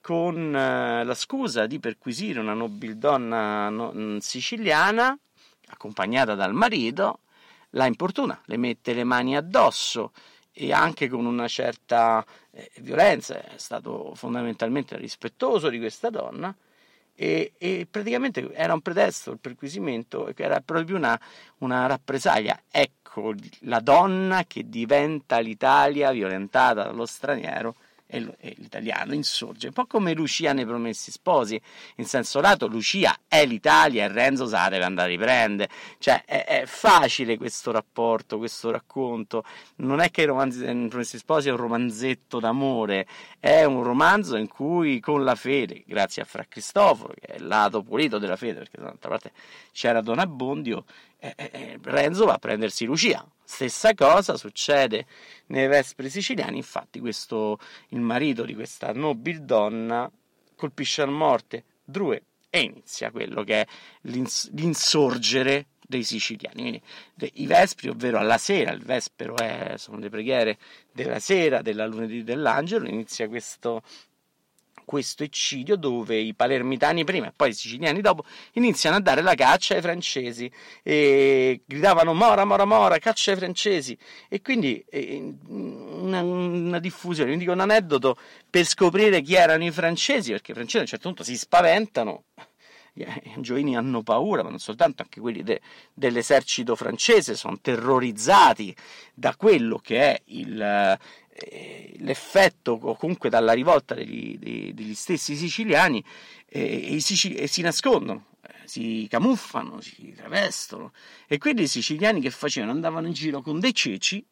con 0.00 0.36
uh, 0.36 1.04
la 1.04 1.14
scusa 1.14 1.66
di 1.66 1.78
perquisire 1.78 2.40
una 2.40 2.54
nobildonna 2.54 3.68
no, 3.68 4.18
siciliana, 4.20 5.16
accompagnata 5.66 6.34
dal 6.34 6.54
marito, 6.54 7.20
la 7.70 7.86
importuna, 7.86 8.40
le 8.46 8.56
mette 8.56 8.94
le 8.94 9.04
mani 9.04 9.36
addosso 9.36 10.12
e 10.52 10.72
anche 10.72 11.08
con 11.08 11.24
una 11.24 11.46
certa 11.48 12.24
eh, 12.50 12.70
violenza, 12.80 13.42
è 13.42 13.58
stato 13.58 14.12
fondamentalmente 14.14 14.96
rispettoso 14.96 15.68
di 15.68 15.78
questa 15.78 16.10
donna 16.10 16.54
e, 17.14 17.52
e, 17.58 17.86
praticamente 17.90 18.52
era 18.54 18.74
un 18.74 18.80
pretesto 18.80 19.32
il 19.32 19.38
perquisimento, 19.40 20.32
era 20.36 20.60
proprio 20.60 20.96
una, 20.96 21.20
una 21.58 21.86
rappresaglia. 21.86 22.60
Ecco 22.70 23.34
la 23.62 23.80
donna 23.80 24.44
che 24.46 24.68
diventa 24.68 25.38
l'Italia 25.40 26.12
violentata 26.12 26.84
dallo 26.84 27.06
straniero 27.06 27.74
e 28.08 28.54
l'italiano 28.56 29.12
insorge, 29.12 29.66
un 29.66 29.74
po' 29.74 29.86
come 29.86 30.14
Lucia 30.14 30.54
nei 30.54 30.64
Promessi 30.64 31.10
Sposi, 31.10 31.60
in 31.96 32.06
senso 32.06 32.40
lato 32.40 32.66
Lucia 32.66 33.14
è 33.28 33.44
l'Italia 33.44 34.04
e 34.04 34.08
Renzo 34.08 34.46
se 34.46 34.56
la 34.56 34.68
deve 34.70 34.84
andare 34.84 35.08
a 35.08 35.10
riprendere, 35.10 35.70
cioè 35.98 36.24
è, 36.24 36.44
è, 36.44 36.64
facile 36.66 37.36
questo 37.36 37.70
rapporto, 37.70 38.38
questo 38.38 38.70
racconto, 38.70 39.44
non 39.76 40.00
è 40.00 40.10
che 40.10 40.22
i 40.22 40.24
romanzi 40.24 40.64
nei 40.64 40.88
Promessi 40.88 41.18
Sposi 41.18 41.48
è 41.48 41.50
un 41.50 41.58
romanzetto 41.58 42.40
d'amore, 42.40 43.06
è 43.38 43.64
un 43.64 43.82
romanzo 43.82 44.36
in 44.36 44.48
cui 44.48 45.00
con 45.00 45.22
la 45.22 45.34
fede, 45.34 45.82
grazie 45.86 46.22
a 46.22 46.24
Fra 46.24 46.46
Cristoforo, 46.48 47.12
che 47.20 47.34
è 47.34 47.36
il 47.36 47.46
lato 47.46 47.82
pulito 47.82 48.18
della 48.18 48.36
fede, 48.36 48.60
perché 48.60 48.78
d'altra 48.80 49.10
parte 49.10 49.32
c'era 49.72 50.00
Don 50.00 50.18
Abbondio, 50.18 50.84
eh, 51.20 51.34
eh, 51.36 51.50
eh, 51.52 51.78
Renzo 51.82 52.24
va 52.24 52.34
a 52.34 52.38
prendersi 52.38 52.84
Lucia. 52.84 53.26
Stessa 53.42 53.94
cosa 53.94 54.36
succede 54.36 55.06
nei 55.46 55.66
Vespri 55.66 56.10
siciliani, 56.10 56.58
infatti 56.58 57.00
questo, 57.00 57.58
il 57.88 58.00
marito 58.00 58.44
di 58.44 58.54
questa 58.54 58.92
nobildonna 58.92 60.10
colpisce 60.54 61.02
a 61.02 61.06
morte 61.06 61.64
Drue 61.84 62.22
e 62.50 62.60
inizia 62.60 63.10
quello 63.10 63.42
che 63.42 63.62
è 63.62 63.66
l'ins- 64.02 64.50
l'insorgere 64.52 65.66
dei 65.80 66.04
siciliani. 66.04 66.80
Quindi 67.14 67.42
i 67.42 67.46
Vespri, 67.46 67.88
ovvero 67.88 68.18
alla 68.18 68.38
sera, 68.38 68.72
il 68.72 68.82
Vespero 68.82 69.36
è, 69.36 69.74
sono 69.76 69.98
le 69.98 70.10
preghiere 70.10 70.58
della 70.92 71.18
sera, 71.18 71.62
della 71.62 71.86
lunedì 71.86 72.22
dell'angelo, 72.22 72.86
inizia 72.86 73.26
questo 73.28 73.82
questo 74.88 75.22
eccidio 75.22 75.76
dove 75.76 76.16
i 76.16 76.32
palermitani 76.32 77.04
prima 77.04 77.26
e 77.26 77.32
poi 77.36 77.50
i 77.50 77.52
siciliani 77.52 78.00
dopo 78.00 78.24
iniziano 78.52 78.96
a 78.96 79.00
dare 79.00 79.20
la 79.20 79.34
caccia 79.34 79.74
ai 79.74 79.82
francesi. 79.82 80.50
E 80.82 81.60
gridavano 81.66 82.14
mora 82.14 82.46
mora 82.46 82.64
mora 82.64 82.96
caccia 82.96 83.32
ai 83.32 83.36
francesi. 83.36 83.96
E 84.30 84.40
quindi 84.40 84.82
eh, 84.88 85.34
una, 85.46 86.22
una, 86.22 86.78
diffusione, 86.78 87.36
vi 87.36 87.48
un 87.48 87.60
aneddoto 87.60 88.16
per 88.48 88.64
scoprire 88.64 89.20
chi 89.20 89.34
erano 89.34 89.62
i 89.62 89.70
francesi 89.70 90.30
perché 90.30 90.52
i 90.52 90.54
francesi 90.54 90.78
a 90.78 90.80
un 90.80 90.86
certo 90.86 91.08
punto 91.08 91.22
si 91.22 91.36
spaventano 91.36 92.24
i 93.02 93.32
angioini 93.34 93.76
hanno 93.76 94.02
paura, 94.02 94.42
ma 94.42 94.50
non 94.50 94.58
soltanto, 94.58 95.02
anche 95.02 95.20
quelli 95.20 95.42
de, 95.42 95.60
dell'esercito 95.92 96.74
francese 96.74 97.34
sono 97.34 97.58
terrorizzati 97.60 98.74
da 99.14 99.34
quello 99.36 99.78
che 99.78 100.00
è 100.00 100.22
il, 100.26 100.60
eh, 100.60 101.94
l'effetto 101.98 102.78
o 102.80 102.96
comunque 102.96 103.30
dalla 103.30 103.52
rivolta 103.52 103.94
degli, 103.94 104.38
degli, 104.38 104.94
stessi 104.94 105.36
siciliani 105.36 106.02
eh, 106.46 106.94
e, 106.94 107.00
si, 107.00 107.34
e 107.34 107.46
si 107.46 107.62
nascondono 107.62 108.26
eh, 108.42 108.52
si 108.64 109.06
camuffano, 109.08 109.80
si 109.80 110.12
travestono. 110.16 110.92
E 111.26 111.38
quindi 111.38 111.62
i 111.62 111.68
siciliani 111.68 112.20
che 112.20 112.30
facevano? 112.30 112.72
Andavano 112.72 113.06
in 113.06 113.12
giro 113.12 113.40
con 113.40 113.60
dei 113.60 113.74
ceci 113.74 114.24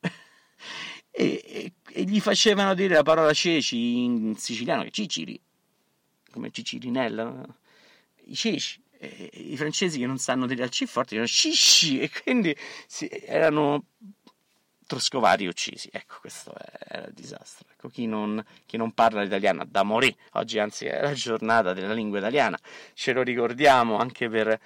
e, 0.00 0.10
e, 1.10 1.72
e, 1.92 2.02
gli 2.04 2.20
facevano 2.20 2.74
dire 2.74 2.94
la 2.94 3.02
parola 3.02 3.32
ceci 3.32 4.04
in 4.04 4.36
siciliano 4.36 4.88
ciciri 4.90 5.40
come 6.30 6.50
cicirinella 6.50 7.44
i 8.30 8.34
ceci. 8.34 8.82
E 8.98 9.30
I 9.32 9.56
francesi 9.56 9.98
che 9.98 10.06
non 10.06 10.18
sanno 10.18 10.46
dire 10.46 10.62
al 10.62 10.68
C 10.68 10.84
forte 10.84 11.10
dicono 11.10 11.26
scisci 11.26 12.00
e 12.00 12.10
quindi 12.22 12.54
sì, 12.86 13.08
erano 13.08 13.84
Troscovari 14.90 15.46
uccisi. 15.46 15.88
Ecco, 15.92 16.16
questo 16.20 16.52
era 16.88 17.06
il 17.06 17.12
disastro. 17.14 17.68
Ecco, 17.70 17.88
chi 17.88 18.06
non, 18.06 18.44
chi 18.66 18.76
non 18.76 18.90
parla 18.92 19.22
l'italiano 19.22 19.64
da 19.64 19.84
morì. 19.84 20.12
Oggi 20.32 20.58
anzi 20.58 20.86
è 20.86 21.00
la 21.00 21.12
giornata 21.12 21.72
della 21.72 21.92
lingua 21.92 22.18
italiana, 22.18 22.58
ce 22.94 23.12
lo 23.12 23.22
ricordiamo 23.22 23.98
anche 23.98 24.28
per 24.28 24.58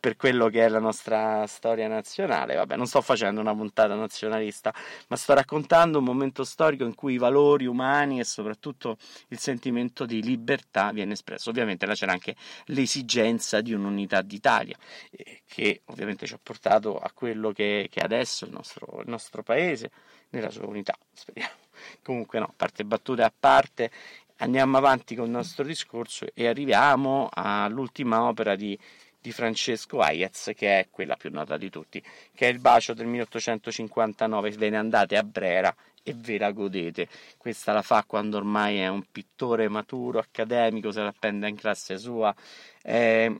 per 0.00 0.16
quello 0.16 0.48
che 0.48 0.64
è 0.64 0.68
la 0.68 0.80
nostra 0.80 1.46
storia 1.46 1.86
nazionale. 1.86 2.56
Vabbè, 2.56 2.76
non 2.76 2.86
sto 2.86 3.02
facendo 3.02 3.40
una 3.40 3.54
puntata 3.54 3.94
nazionalista, 3.94 4.74
ma 5.08 5.16
sto 5.16 5.34
raccontando 5.34 5.98
un 5.98 6.04
momento 6.04 6.42
storico 6.42 6.84
in 6.84 6.94
cui 6.94 7.14
i 7.14 7.18
valori 7.18 7.66
umani 7.66 8.18
e 8.18 8.24
soprattutto 8.24 8.96
il 9.28 9.38
sentimento 9.38 10.06
di 10.06 10.22
libertà 10.22 10.90
viene 10.92 11.12
espresso. 11.12 11.50
Ovviamente 11.50 11.86
là 11.86 11.94
c'era 11.94 12.12
anche 12.12 12.34
l'esigenza 12.66 13.60
di 13.60 13.72
un'unità 13.74 14.22
d'Italia, 14.22 14.76
eh, 15.10 15.42
che 15.46 15.82
ovviamente 15.86 16.26
ci 16.26 16.34
ha 16.34 16.40
portato 16.42 16.98
a 16.98 17.10
quello 17.12 17.52
che, 17.52 17.88
che 17.90 18.00
è 18.00 18.04
adesso 18.04 18.46
il 18.46 18.52
nostro, 18.52 19.00
il 19.02 19.08
nostro 19.08 19.42
paese, 19.42 19.90
nella 20.30 20.50
sua 20.50 20.66
unità, 20.66 20.96
speriamo. 21.12 21.52
Comunque 22.02 22.38
no, 22.38 22.52
parte 22.56 22.84
battute 22.84 23.22
a 23.22 23.32
parte, 23.36 23.90
andiamo 24.36 24.76
avanti 24.76 25.14
con 25.14 25.26
il 25.26 25.32
nostro 25.32 25.64
discorso 25.64 26.26
e 26.34 26.46
arriviamo 26.46 27.28
all'ultima 27.30 28.22
opera 28.22 28.56
di 28.56 28.78
di 29.20 29.32
Francesco 29.32 30.00
Hayez, 30.00 30.52
che 30.54 30.78
è 30.78 30.88
quella 30.90 31.16
più 31.16 31.30
nota 31.30 31.56
di 31.56 31.68
tutti, 31.68 32.02
che 32.34 32.48
è 32.48 32.50
il 32.50 32.58
bacio 32.58 32.94
del 32.94 33.06
1859, 33.06 34.50
ve 34.52 34.70
ne 34.70 34.78
andate 34.78 35.16
a 35.16 35.22
Brera 35.22 35.74
e 36.02 36.14
ve 36.14 36.38
la 36.38 36.50
godete. 36.52 37.08
Questa 37.36 37.72
la 37.72 37.82
fa 37.82 38.04
quando 38.04 38.38
ormai 38.38 38.78
è 38.78 38.88
un 38.88 39.04
pittore 39.10 39.68
maturo, 39.68 40.18
accademico, 40.18 40.90
se 40.90 41.00
la 41.00 41.08
appende 41.08 41.48
in 41.48 41.56
classe 41.56 41.98
sua, 41.98 42.34
è, 42.80 43.30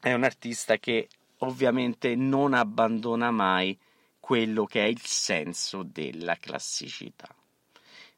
è 0.00 0.12
un 0.12 0.24
artista 0.24 0.76
che 0.76 1.08
ovviamente 1.38 2.14
non 2.14 2.52
abbandona 2.52 3.30
mai 3.30 3.78
quello 4.20 4.66
che 4.66 4.84
è 4.84 4.86
il 4.86 5.00
senso 5.00 5.82
della 5.82 6.36
classicità. 6.36 7.28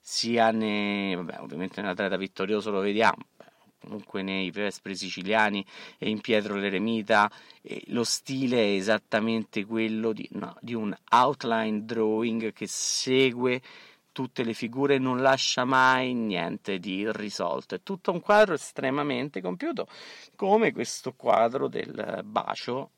Sia 0.00 0.50
ne, 0.50 1.14
vabbè, 1.14 1.40
ovviamente 1.40 1.80
nell'atleta 1.80 2.18
vittorioso 2.18 2.70
lo 2.70 2.80
vediamo, 2.80 3.24
comunque 3.84 4.22
nei 4.22 4.50
Vespri 4.50 4.96
siciliani 4.96 5.64
e 5.98 6.08
in 6.08 6.20
Pietro 6.20 6.56
l'Eremita, 6.56 7.30
lo 7.86 8.04
stile 8.04 8.58
è 8.58 8.76
esattamente 8.76 9.64
quello 9.64 10.12
di, 10.12 10.28
no, 10.32 10.56
di 10.60 10.74
un 10.74 10.94
outline 11.10 11.84
drawing 11.84 12.52
che 12.52 12.66
segue 12.66 13.60
tutte 14.12 14.44
le 14.44 14.54
figure 14.54 14.98
non 14.98 15.20
lascia 15.20 15.64
mai 15.64 16.14
niente 16.14 16.78
di 16.78 16.98
irrisolto. 16.98 17.74
È 17.74 17.82
tutto 17.82 18.12
un 18.12 18.20
quadro 18.20 18.54
estremamente 18.54 19.40
compiuto, 19.40 19.88
come 20.36 20.72
questo 20.72 21.14
quadro 21.14 21.68
del 21.68 22.20
bacio 22.24 22.90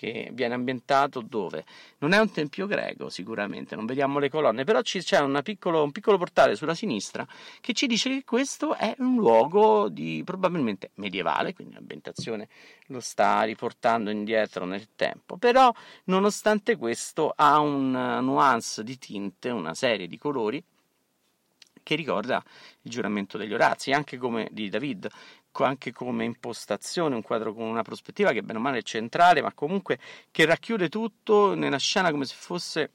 che 0.00 0.30
viene 0.32 0.54
ambientato 0.54 1.20
dove? 1.20 1.66
Non 1.98 2.14
è 2.14 2.18
un 2.18 2.32
tempio 2.32 2.66
greco 2.66 3.10
sicuramente, 3.10 3.76
non 3.76 3.84
vediamo 3.84 4.18
le 4.18 4.30
colonne, 4.30 4.64
però 4.64 4.80
c'è 4.80 5.02
piccolo, 5.42 5.82
un 5.82 5.92
piccolo 5.92 6.16
portale 6.16 6.56
sulla 6.56 6.74
sinistra 6.74 7.26
che 7.60 7.74
ci 7.74 7.86
dice 7.86 8.08
che 8.08 8.24
questo 8.24 8.74
è 8.74 8.94
un 9.00 9.16
luogo 9.16 9.90
di 9.90 10.22
probabilmente 10.24 10.92
medievale, 10.94 11.52
quindi 11.52 11.74
l'ambientazione 11.74 12.48
lo 12.86 13.00
sta 13.00 13.42
riportando 13.42 14.08
indietro 14.08 14.64
nel 14.64 14.88
tempo, 14.96 15.36
però 15.36 15.70
nonostante 16.04 16.76
questo 16.76 17.34
ha 17.36 17.58
un 17.58 17.90
nuance 17.90 18.82
di 18.82 18.96
tinte, 18.96 19.50
una 19.50 19.74
serie 19.74 20.06
di 20.06 20.16
colori 20.16 20.64
che 21.90 21.96
ricorda 21.96 22.40
il 22.82 22.90
giuramento 22.90 23.36
degli 23.36 23.52
Orazi, 23.52 23.90
anche 23.90 24.16
come 24.16 24.48
di 24.52 24.68
David, 24.68 25.08
anche 25.52 25.90
come 25.90 26.24
impostazione, 26.24 27.16
un 27.16 27.22
quadro 27.22 27.52
con 27.52 27.64
una 27.64 27.82
prospettiva 27.82 28.30
che 28.30 28.42
bene 28.42 28.60
o 28.60 28.62
male 28.62 28.78
è 28.78 28.82
centrale, 28.82 29.42
ma 29.42 29.52
comunque 29.52 29.98
che 30.30 30.44
racchiude 30.44 30.88
tutto 30.88 31.54
nella 31.54 31.78
scena 31.78 32.12
come 32.12 32.26
se 32.26 32.36
fosse 32.36 32.90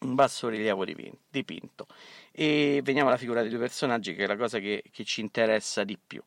un 0.00 0.14
basso 0.14 0.48
rilievo 0.48 0.84
dipinto. 0.84 1.86
E 2.30 2.82
veniamo 2.84 3.08
alla 3.08 3.16
figura 3.16 3.40
dei 3.40 3.48
due 3.48 3.60
personaggi, 3.60 4.14
che 4.14 4.24
è 4.24 4.26
la 4.26 4.36
cosa 4.36 4.58
che, 4.58 4.84
che 4.90 5.04
ci 5.04 5.22
interessa 5.22 5.82
di 5.82 5.96
più. 5.96 6.22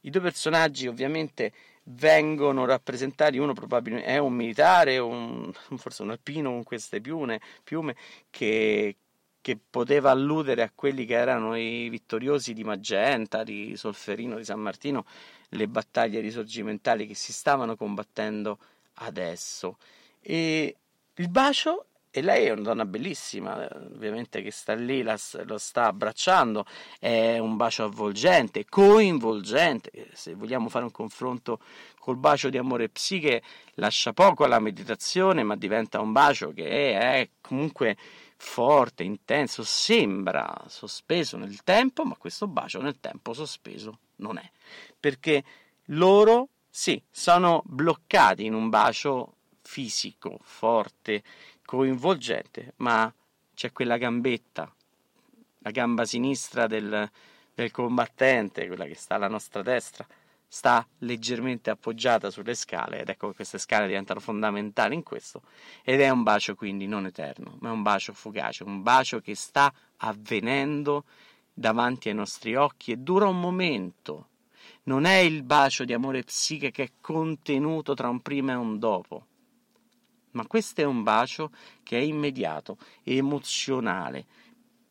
I 0.00 0.08
due 0.08 0.22
personaggi 0.22 0.86
ovviamente 0.86 1.52
vengono 1.84 2.64
rappresentati, 2.64 3.36
uno 3.36 3.52
probabilmente 3.52 4.08
è 4.08 4.16
un 4.16 4.32
militare, 4.32 4.96
un, 4.96 5.52
forse 5.76 6.00
un 6.00 6.12
alpino 6.12 6.50
con 6.50 6.62
queste 6.62 7.02
piume, 7.02 7.42
piume 7.62 7.94
che, 8.30 8.96
che 9.40 9.58
poteva 9.58 10.10
alludere 10.10 10.62
a 10.62 10.70
quelli 10.74 11.04
che 11.06 11.14
erano 11.14 11.56
i 11.56 11.88
vittoriosi 11.88 12.52
di 12.52 12.64
Magenta, 12.64 13.42
di 13.42 13.76
Solferino, 13.76 14.36
di 14.36 14.44
San 14.44 14.60
Martino, 14.60 15.04
le 15.50 15.66
battaglie 15.66 16.20
risorgimentali 16.20 17.06
che 17.06 17.14
si 17.14 17.32
stavano 17.32 17.76
combattendo 17.76 18.58
adesso. 18.94 19.78
E 20.20 20.76
il 21.14 21.28
bacio, 21.28 21.86
e 22.10 22.22
lei 22.22 22.46
è 22.46 22.50
una 22.50 22.62
donna 22.62 22.84
bellissima, 22.84 23.66
ovviamente 23.74 24.42
che 24.42 24.50
sta 24.50 24.74
lì, 24.74 25.02
la, 25.02 25.18
lo 25.44 25.58
sta 25.58 25.86
abbracciando, 25.86 26.66
è 26.98 27.38
un 27.38 27.56
bacio 27.56 27.84
avvolgente, 27.84 28.66
coinvolgente, 28.66 30.08
se 30.12 30.34
vogliamo 30.34 30.68
fare 30.68 30.84
un 30.84 30.90
confronto 30.90 31.60
col 31.98 32.16
bacio 32.16 32.50
di 32.50 32.58
amore 32.58 32.88
psiche, 32.88 33.42
lascia 33.74 34.12
poco 34.12 34.44
alla 34.44 34.58
meditazione, 34.58 35.42
ma 35.44 35.56
diventa 35.56 36.00
un 36.00 36.12
bacio 36.12 36.52
che 36.52 36.92
è 36.98 37.28
comunque 37.40 37.96
forte, 38.42 39.02
intenso, 39.02 39.62
sembra 39.62 40.64
sospeso 40.66 41.36
nel 41.36 41.62
tempo, 41.62 42.04
ma 42.04 42.16
questo 42.16 42.48
bacio 42.48 42.80
nel 42.80 42.98
tempo 42.98 43.34
sospeso 43.34 43.98
non 44.16 44.38
è, 44.38 44.50
perché 44.98 45.44
loro 45.86 46.48
sì, 46.70 47.00
sono 47.10 47.62
bloccati 47.66 48.46
in 48.46 48.54
un 48.54 48.70
bacio 48.70 49.34
fisico, 49.60 50.38
forte, 50.42 51.22
coinvolgente, 51.66 52.72
ma 52.76 53.12
c'è 53.54 53.72
quella 53.72 53.98
gambetta, 53.98 54.74
la 55.58 55.70
gamba 55.70 56.06
sinistra 56.06 56.66
del, 56.66 57.10
del 57.54 57.70
combattente, 57.70 58.66
quella 58.66 58.86
che 58.86 58.94
sta 58.94 59.16
alla 59.16 59.28
nostra 59.28 59.60
destra, 59.60 60.06
sta 60.52 60.84
leggermente 60.98 61.70
appoggiata 61.70 62.28
sulle 62.28 62.54
scale 62.54 63.02
ed 63.02 63.08
ecco 63.08 63.28
che 63.28 63.36
queste 63.36 63.58
scale 63.58 63.86
diventano 63.86 64.18
fondamentali 64.18 64.96
in 64.96 65.04
questo 65.04 65.42
ed 65.84 66.00
è 66.00 66.08
un 66.10 66.24
bacio 66.24 66.56
quindi 66.56 66.88
non 66.88 67.06
eterno 67.06 67.56
ma 67.60 67.68
è 67.68 67.72
un 67.72 67.82
bacio 67.82 68.12
fugace 68.12 68.64
un 68.64 68.82
bacio 68.82 69.20
che 69.20 69.36
sta 69.36 69.72
avvenendo 69.98 71.04
davanti 71.54 72.08
ai 72.08 72.14
nostri 72.14 72.56
occhi 72.56 72.92
e 72.92 72.96
dura 72.96 73.28
un 73.28 73.38
momento. 73.38 74.28
Non 74.84 75.04
è 75.04 75.16
il 75.16 75.42
bacio 75.42 75.84
di 75.84 75.92
amore 75.92 76.22
psiche 76.22 76.70
che 76.70 76.82
è 76.82 76.90
contenuto 77.00 77.94
tra 77.94 78.08
un 78.08 78.20
prima 78.20 78.52
e 78.52 78.56
un 78.56 78.78
dopo 78.78 79.26
ma 80.32 80.46
questo 80.46 80.80
è 80.80 80.84
un 80.84 81.02
bacio 81.02 81.50
che 81.82 81.98
è 81.98 82.02
immediato 82.02 82.78
emozionale 83.02 84.24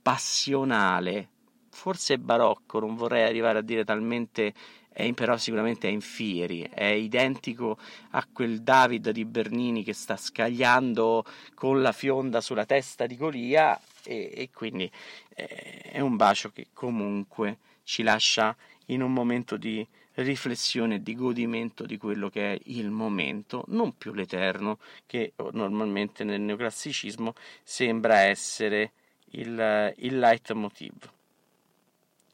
passionale 0.02 1.30
forse 1.70 2.20
barocco 2.20 2.80
non 2.80 2.96
vorrei 2.96 3.24
arrivare 3.24 3.60
a 3.60 3.62
dire 3.62 3.86
talmente 3.86 4.54
è, 5.00 5.14
però 5.14 5.38
sicuramente 5.38 5.88
è 5.88 5.92
in 5.92 6.02
Fieri, 6.02 6.68
è 6.70 6.84
identico 6.84 7.78
a 8.12 8.28
quel 8.32 8.62
David 8.62 9.12
di 9.12 9.24
Bernini 9.24 9.84
che 9.84 9.94
sta 9.94 10.18
scagliando 10.18 11.24
con 11.54 11.82
la 11.82 11.94
fionda 11.94 12.42
sulla 12.42 12.66
testa 12.66 13.06
di 13.06 13.16
Golia 13.16 13.80
e, 14.04 14.32
e 14.34 14.50
quindi 14.54 14.92
eh, 15.36 15.46
è 15.92 16.00
un 16.02 16.18
bacio 16.18 16.52
che 16.52 16.68
comunque 16.74 17.60
ci 17.84 18.04
lascia 18.04 18.56
in 18.88 19.02
un 19.02 19.14
momento 19.14 19.56
di 19.56 19.86
riflessione 20.16 21.02
di 21.02 21.16
godimento 21.16 21.86
di 21.86 21.98
quello 21.98 22.30
che 22.30 22.54
è 22.54 22.60
il 22.66 22.90
momento, 22.90 23.64
non 23.68 23.96
più 23.98 24.14
l'eterno, 24.14 24.80
che 25.06 25.32
normalmente 25.52 26.26
nel 26.26 26.42
neoclassicismo 26.42 27.34
sembra 27.64 28.20
essere 28.20 28.92
il, 29.32 29.94
il 29.98 30.20
leitmotiv. 30.20 31.10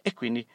E 0.02 0.14
quindi 0.14 0.46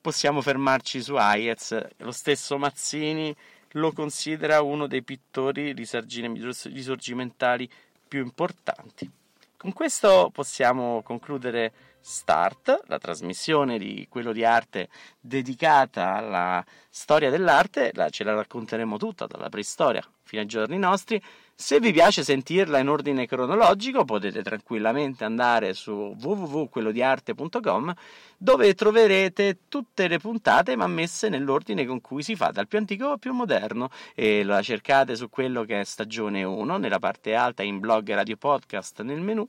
possiamo 0.00 0.40
fermarci 0.40 1.02
su 1.02 1.14
Hayez. 1.16 1.78
Lo 1.98 2.12
stesso 2.12 2.58
Mazzini 2.58 3.34
lo 3.74 3.92
considera 3.92 4.62
uno 4.62 4.86
dei 4.86 5.02
pittori 5.02 5.72
risorgimentali 5.72 7.70
più 8.08 8.22
importanti. 8.22 9.10
Con 9.56 9.72
questo 9.72 10.30
possiamo 10.32 11.02
concludere 11.02 11.72
Start, 12.00 12.84
la 12.86 12.98
trasmissione 12.98 13.78
di 13.78 14.06
quello 14.08 14.32
di 14.32 14.42
arte 14.42 14.88
dedicata 15.20 16.14
alla 16.14 16.64
storia 16.88 17.28
dell'arte, 17.28 17.90
la, 17.92 18.08
ce 18.08 18.24
la 18.24 18.32
racconteremo 18.32 18.96
tutta 18.96 19.26
dalla 19.26 19.50
preistoria 19.50 20.02
fino 20.22 20.40
ai 20.40 20.48
giorni 20.48 20.78
nostri. 20.78 21.22
Se 21.60 21.78
vi 21.78 21.92
piace 21.92 22.24
sentirla 22.24 22.78
in 22.78 22.88
ordine 22.88 23.26
cronologico, 23.26 24.06
potete 24.06 24.42
tranquillamente 24.42 25.24
andare 25.24 25.74
su 25.74 25.92
www.quellodiarte.com 26.18 27.94
dove 28.38 28.72
troverete 28.72 29.58
tutte 29.68 30.08
le 30.08 30.18
puntate 30.18 30.74
ma 30.74 30.86
messe 30.86 31.28
nell'ordine 31.28 31.84
con 31.84 32.00
cui 32.00 32.22
si 32.22 32.34
fa 32.34 32.50
dal 32.50 32.66
più 32.66 32.78
antico 32.78 33.10
al 33.10 33.18
più 33.18 33.34
moderno. 33.34 33.90
E 34.14 34.42
la 34.42 34.62
cercate 34.62 35.14
su 35.16 35.28
quello 35.28 35.64
che 35.64 35.80
è 35.80 35.84
stagione 35.84 36.42
1 36.42 36.78
nella 36.78 36.98
parte 36.98 37.34
alta 37.34 37.62
in 37.62 37.78
blog 37.78 38.10
radio 38.10 38.38
podcast 38.38 39.02
nel 39.02 39.20
menu. 39.20 39.46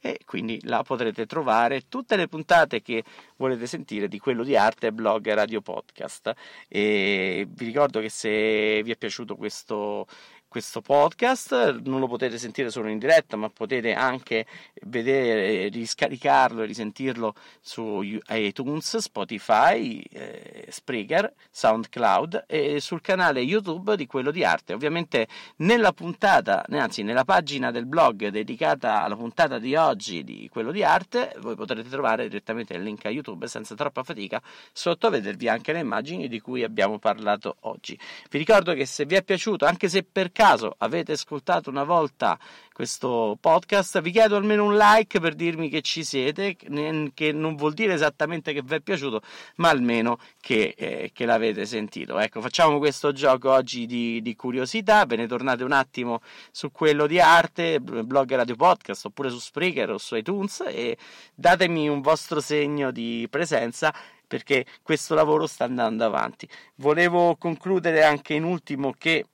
E 0.00 0.20
quindi 0.24 0.58
la 0.62 0.82
potrete 0.82 1.26
trovare 1.26 1.82
tutte 1.90 2.16
le 2.16 2.26
puntate 2.26 2.80
che 2.80 3.04
volete 3.36 3.66
sentire 3.66 4.08
di 4.08 4.18
quello 4.18 4.44
di 4.44 4.56
arte 4.56 4.92
blog 4.92 5.30
radio 5.34 5.60
podcast. 5.60 6.32
E 6.68 7.46
vi 7.46 7.64
ricordo 7.66 8.00
che 8.00 8.08
se 8.08 8.82
vi 8.82 8.92
è 8.92 8.96
piaciuto 8.96 9.36
questo 9.36 10.06
questo 10.50 10.80
podcast, 10.80 11.78
non 11.84 12.00
lo 12.00 12.08
potete 12.08 12.36
sentire 12.36 12.70
solo 12.70 12.88
in 12.88 12.98
diretta, 12.98 13.36
ma 13.36 13.48
potete 13.50 13.92
anche 13.92 14.46
vedere, 14.82 15.68
riscaricarlo 15.68 16.62
e 16.62 16.66
risentirlo 16.66 17.34
su 17.60 18.02
iTunes, 18.30 18.96
Spotify, 18.96 20.00
eh, 20.10 20.66
Spreaker, 20.68 21.32
SoundCloud 21.52 22.46
e 22.48 22.80
sul 22.80 23.00
canale 23.00 23.42
YouTube 23.42 23.94
di 23.94 24.06
quello 24.06 24.32
di 24.32 24.42
arte. 24.42 24.72
Ovviamente 24.72 25.28
nella 25.58 25.92
puntata, 25.92 26.64
anzi 26.68 27.04
nella 27.04 27.24
pagina 27.24 27.70
del 27.70 27.86
blog 27.86 28.26
dedicata 28.26 29.04
alla 29.04 29.16
puntata 29.16 29.60
di 29.60 29.76
oggi 29.76 30.24
di 30.24 30.48
quello 30.50 30.72
di 30.72 30.82
arte, 30.82 31.32
voi 31.38 31.54
potrete 31.54 31.88
trovare 31.88 32.26
direttamente 32.26 32.74
il 32.74 32.82
link 32.82 33.04
a 33.04 33.10
YouTube 33.10 33.46
senza 33.46 33.76
troppa 33.76 34.02
fatica 34.02 34.42
sotto 34.72 35.06
a 35.06 35.10
vedervi 35.10 35.48
anche 35.48 35.72
le 35.72 35.78
immagini 35.78 36.26
di 36.26 36.40
cui 36.40 36.64
abbiamo 36.64 36.98
parlato 36.98 37.58
oggi. 37.60 37.96
Vi 38.28 38.36
ricordo 38.36 38.74
che 38.74 38.84
se 38.84 39.06
vi 39.06 39.14
è 39.14 39.22
piaciuto, 39.22 39.64
anche 39.64 39.88
se 39.88 40.02
per 40.02 40.32
caso 40.32 40.38
avete 40.40 41.12
ascoltato 41.12 41.70
una 41.70 41.84
volta 41.84 42.38
questo 42.72 43.36
podcast, 43.38 44.00
vi 44.00 44.10
chiedo 44.10 44.36
almeno 44.36 44.64
un 44.64 44.74
like 44.74 45.20
per 45.20 45.34
dirmi 45.34 45.68
che 45.68 45.82
ci 45.82 46.02
siete, 46.02 46.56
che 46.56 47.32
non 47.32 47.54
vuol 47.54 47.74
dire 47.74 47.92
esattamente 47.92 48.54
che 48.54 48.62
vi 48.62 48.76
è 48.76 48.80
piaciuto, 48.80 49.20
ma 49.56 49.68
almeno 49.68 50.18
che, 50.40 50.74
eh, 50.78 51.10
che 51.12 51.26
l'avete 51.26 51.66
sentito. 51.66 52.18
Ecco, 52.18 52.40
facciamo 52.40 52.78
questo 52.78 53.12
gioco 53.12 53.50
oggi 53.50 53.84
di, 53.84 54.22
di, 54.22 54.34
curiosità, 54.34 55.04
ve 55.04 55.16
ne 55.16 55.26
tornate 55.26 55.62
un 55.62 55.72
attimo 55.72 56.22
su 56.50 56.72
quello 56.72 57.06
di 57.06 57.20
arte, 57.20 57.80
blog 57.80 58.34
radio 58.34 58.56
podcast, 58.56 59.04
oppure 59.04 59.28
su 59.28 59.38
Spreaker 59.38 59.90
o 59.90 59.98
su 59.98 60.16
iTunes 60.16 60.64
e 60.66 60.96
datemi 61.34 61.86
un 61.86 62.00
vostro 62.00 62.40
segno 62.40 62.90
di 62.90 63.26
presenza 63.28 63.94
perché 64.26 64.64
questo 64.80 65.14
lavoro 65.14 65.48
sta 65.48 65.64
andando 65.64 66.04
avanti. 66.04 66.48
Volevo 66.76 67.34
concludere 67.34 68.04
anche 68.04 68.34
in 68.34 68.44
ultimo 68.44 68.94
che 68.96 69.26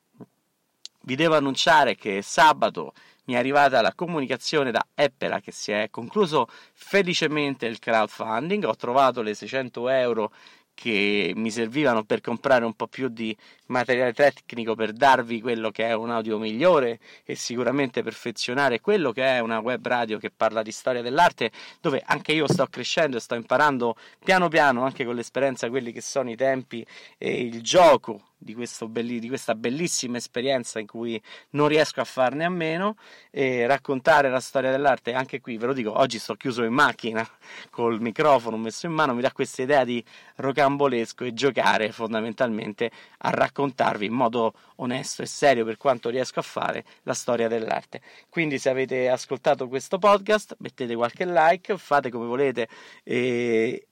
vi 1.07 1.15
devo 1.15 1.37
annunciare 1.37 1.95
che 1.95 2.21
sabato 2.21 2.93
mi 3.25 3.35
è 3.35 3.39
arrivata 3.39 3.81
la 3.81 3.95
comunicazione 3.95 4.71
da 4.71 4.87
Eppera 4.95 5.41
che 5.41 5.53
si 5.53 5.73
è 5.73 5.89
concluso 5.91 6.49
felicemente 6.73 7.67
il 7.67 7.79
crowdfunding, 7.79 8.65
ho 8.65 8.77
trovato 8.77 9.23
le 9.23 9.35
600 9.35 9.89
euro 9.89 10.33
che 10.75 11.33
mi 11.35 11.51
servivano 11.51 12.05
per 12.05 12.21
comprare 12.21 12.65
un 12.65 12.75
po' 12.75 12.87
più 12.87 13.09
di 13.09 13.37
materiale 13.67 14.13
tecnico 14.13 14.75
per 14.75 14.93
darvi 14.93 15.41
quello 15.41 15.71
che 15.71 15.87
è 15.87 15.95
un 15.95 16.11
audio 16.11 16.39
migliore 16.39 16.99
e 17.25 17.35
sicuramente 17.35 18.03
perfezionare 18.03 18.81
quello 18.81 19.13
che 19.13 19.25
è 19.25 19.39
una 19.41 19.59
web 19.59 19.87
radio 19.87 20.19
che 20.19 20.31
parla 20.31 20.63
di 20.63 20.73
storia 20.73 21.03
dell'arte 21.03 21.51
dove 21.81 22.03
anche 22.05 22.33
io 22.33 22.47
sto 22.47 22.67
crescendo 22.67 23.17
e 23.17 23.21
sto 23.21 23.35
imparando 23.35 23.97
piano 24.23 24.49
piano 24.49 24.85
anche 24.85 25.05
con 25.05 25.15
l'esperienza 25.15 25.69
quelli 25.69 25.93
che 25.93 26.01
sono 26.01 26.31
i 26.31 26.37
tempi 26.37 26.87
e 27.19 27.41
il 27.43 27.63
gioco 27.63 28.23
di, 28.39 28.57
belli, 28.89 29.19
di, 29.19 29.29
questa 29.29 29.55
bellissima 29.55 30.19
esperienza 30.19 30.79
in 30.79 30.87
cui 30.87 31.21
non 31.51 31.69
riesco 31.69 32.01
a 32.01 32.05
farne 32.05 32.45
a 32.45 32.51
meno 32.51 32.97
e 33.31 33.67
raccontare 33.67 34.29
la 34.29 34.41
storia 34.41 34.71
dell'arte. 34.71 35.15
Anche 35.15 35.41
qui 35.41 35.57
ve 35.57 35.67
lo 35.67 35.73
dico 35.73 35.99
oggi 35.99 36.19
sto 36.19 36.35
chiuso 36.35 36.63
in 36.63 36.73
macchina 36.73 37.27
col 37.71 38.01
microfono 38.01 38.57
messo 38.57 38.87
in 38.87 38.93
mano 38.93 39.15
mi 39.15 39.23
dà 39.23 39.33
questa 39.33 39.63
idea 39.63 39.85
di 39.85 40.05
rocambolesco 40.37 41.25
e 41.25 41.33
giocare 41.33 41.93
fondamentalmente 41.93 42.91
a 43.19 43.31
raccontarvi 43.57 44.07
in 44.07 44.13
modo 44.13 44.53
onesto 44.77 45.23
e 45.23 45.27
serio 45.27 45.65
per 45.65 45.79
quanto 45.79 46.11
riesco 46.11 46.41
a 46.41 46.43
fare 46.43 46.85
la 47.05 47.15
storia 47.15 47.49
dell'arte 47.49 48.03
quindi 48.29 48.59
se 48.59 48.69
avete 48.69 49.09
ascoltato 49.09 49.69
questo 49.69 49.99
podcast 49.99 50.57
mettete 50.59 50.95
qualche 50.95 51.25
like 51.25 51.77
fate 51.79 52.11
come 52.11 52.27
volete 52.27 52.69
e 53.03 53.87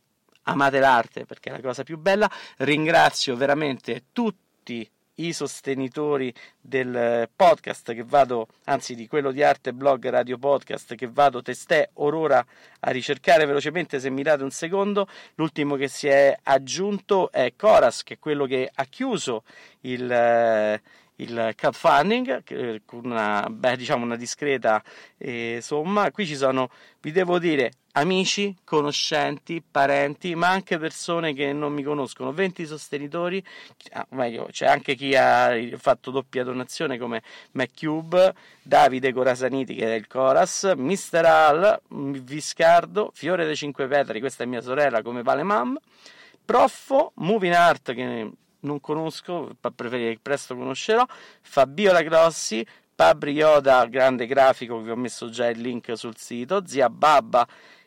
amate 0.44 0.79
l'arte 0.79 1.24
perché 1.24 1.48
è 1.48 1.53
la 1.53 1.61
cosa 1.61 1.83
più 1.85 1.98
bella. 1.98 2.31
Ringrazio 2.59 3.35
veramente 3.37 4.07
tutti 4.12 4.88
i 5.16 5.33
sostenitori 5.33 6.33
del 6.61 7.29
podcast 7.35 7.92
che 7.94 8.05
vado, 8.05 8.48
anzi 8.64 8.94
di 8.94 9.07
quello 9.07 9.31
di 9.31 9.42
arte 9.42 9.72
blog 9.72 10.09
radio 10.09 10.38
podcast 10.38 10.94
che 10.94 11.09
vado 11.09 11.42
testè 11.42 11.90
orora 11.94 12.44
a 12.81 12.90
ricercare 12.90 13.46
velocemente 13.46 14.00
se 14.00 14.11
mi 14.11 14.22
date 14.22 14.42
un 14.42 14.50
secondo. 14.50 15.07
L'ultimo 15.35 15.77
che 15.77 15.88
si 15.88 16.09
è 16.09 16.37
aggiunto 16.42 17.31
è 17.31 17.53
Coras, 17.57 18.03
che 18.03 18.14
è 18.14 18.18
quello 18.18 18.46
che 18.46 18.70
ha 18.72 18.85
chiuso 18.85 19.44
il 19.83 20.81
il 21.16 21.53
crowdfunding 21.55 22.42
con 22.85 23.05
una, 23.05 23.46
beh, 23.48 23.77
diciamo 23.77 24.05
una 24.05 24.16
discreta 24.16 24.83
eh, 25.18 25.59
somma. 25.62 26.11
Qui 26.11 26.27
ci 26.27 26.37
sono, 26.37 26.70
vi 27.00 27.12
devo 27.12 27.38
dire, 27.38 27.72
amici, 27.92 28.57
conoscenti, 28.64 29.62
parenti, 29.62 30.35
ma 30.35 30.48
anche 30.48 30.79
persone 30.79 31.33
che 31.33 31.53
non 31.53 31.72
mi 31.72 31.83
conoscono, 31.83 32.33
20 32.33 32.66
sostenitori, 32.66 33.44
ah, 33.92 34.07
meglio, 34.11 34.48
c'è 34.50 34.66
anche 34.66 34.94
chi 34.94 35.14
ha 35.14 35.53
fatto 35.77 36.11
doppia 36.11 36.42
donazione 36.42 36.98
come 36.98 37.22
MacCube, 37.53 38.35
Davide 38.62 39.12
Corasaniti 39.12 39.74
che 39.74 39.92
è 39.92 39.94
il 39.94 40.07
Coras, 40.07 40.72
Mister 40.77 41.24
Al, 41.24 41.81
Viscardo, 41.88 43.11
Fiore 43.14 43.44
dei 43.44 43.57
Cinque 43.57 43.87
Petri, 43.87 44.20
questa 44.20 44.42
è 44.44 44.46
mia 44.46 44.61
sorella 44.61 45.03
come 45.03 45.22
Vale 45.22 45.42
Mam, 45.44 45.79
Proffo, 46.44 47.12
Moving 47.16 47.55
Art 47.55 47.94
che 47.94 48.31
non 48.64 48.81
conosco, 48.81 49.57
preferirei 49.74 50.18
presto 50.20 50.55
conoscerò, 50.55 51.07
Fabiola 51.40 52.03
Grossi, 52.03 52.66
Pabri 52.94 53.33
Yoda, 53.33 53.87
grande 53.87 54.27
grafico, 54.27 54.81
vi 54.81 54.90
ho 54.90 54.96
messo 54.96 55.29
già 55.29 55.48
il 55.48 55.61
link 55.61 55.96
sul 55.96 56.16
sito, 56.16 56.66
Zia 56.66 56.88
Babba, 56.88 57.46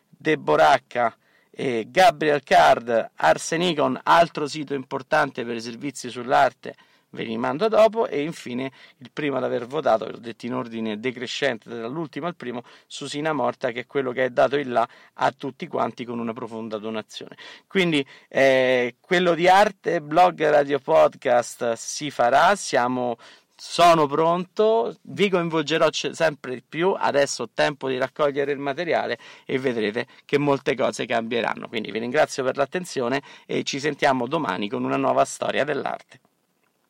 Deboracca, 0.10 1.16
eh, 1.52 1.86
Gabriel 1.90 2.44
Card, 2.44 3.12
Arsenicon, 3.16 4.00
altro 4.04 4.48
sito 4.48 4.74
importante 4.74 5.46
per 5.46 5.56
i 5.56 5.62
servizi 5.62 6.10
sull'arte, 6.10 6.76
ve 7.12 7.24
li 7.24 7.38
mando 7.38 7.68
dopo 7.68 8.08
e 8.08 8.22
infine 8.22 8.72
il 8.98 9.10
primo 9.12 9.38
ad 9.38 9.44
aver 9.44 9.66
votato, 9.66 10.10
l'ho 10.10 10.18
detto 10.18 10.46
in 10.46 10.54
ordine 10.54 11.00
decrescente 11.00 11.70
dall'ultimo 11.70 12.28
al 12.28 12.36
primo, 12.36 12.64
Susina 12.86 13.34
Morta 13.34 13.72
che 13.72 13.82
è 13.82 13.86
quello 13.86 14.12
che 14.12 14.26
è 14.26 14.30
dato 14.30 14.58
in 14.58 14.72
là 14.72 14.88
a 15.16 15.32
tutti 15.32 15.68
quanti 15.68 16.06
con 16.06 16.20
una 16.20 16.34
profonda 16.34 16.78
donazione. 16.78 17.36
Quindi 17.68 18.06
eh, 18.28 18.96
quello 19.00 19.34
di 19.34 19.48
arte, 19.48 20.02
blog, 20.02 20.48
radio, 20.50 20.80
podcast 20.80 21.74
si 21.74 22.12
farà, 22.12 22.56
siamo 22.56 23.18
sono 23.60 24.06
pronto, 24.06 24.98
vi 25.02 25.30
coinvolgerò 25.30 25.90
sempre 25.92 26.54
di 26.54 26.64
più, 26.68 26.94
adesso 26.96 27.44
ho 27.44 27.50
tempo 27.52 27.90
di 27.90 27.98
raccogliere 27.98 28.52
il 28.52 28.60
materiale 28.60 29.18
e 29.46 29.58
vedrete 29.58 30.06
che 30.26 30.38
molte 30.38 30.76
cose 30.76 31.08
cambieranno. 31.08 31.68
Quindi 31.68 31.92
vi 31.92 31.98
ringrazio 31.98 32.44
per 32.44 32.56
l'attenzione 32.56 33.22
e 33.48 33.64
ci 33.64 33.80
sentiamo 33.80 34.28
domani 34.28 34.70
con 34.70 34.84
una 34.84 34.98
nuova 34.98 35.26
storia 35.26 35.64
dell'arte. 35.64 36.20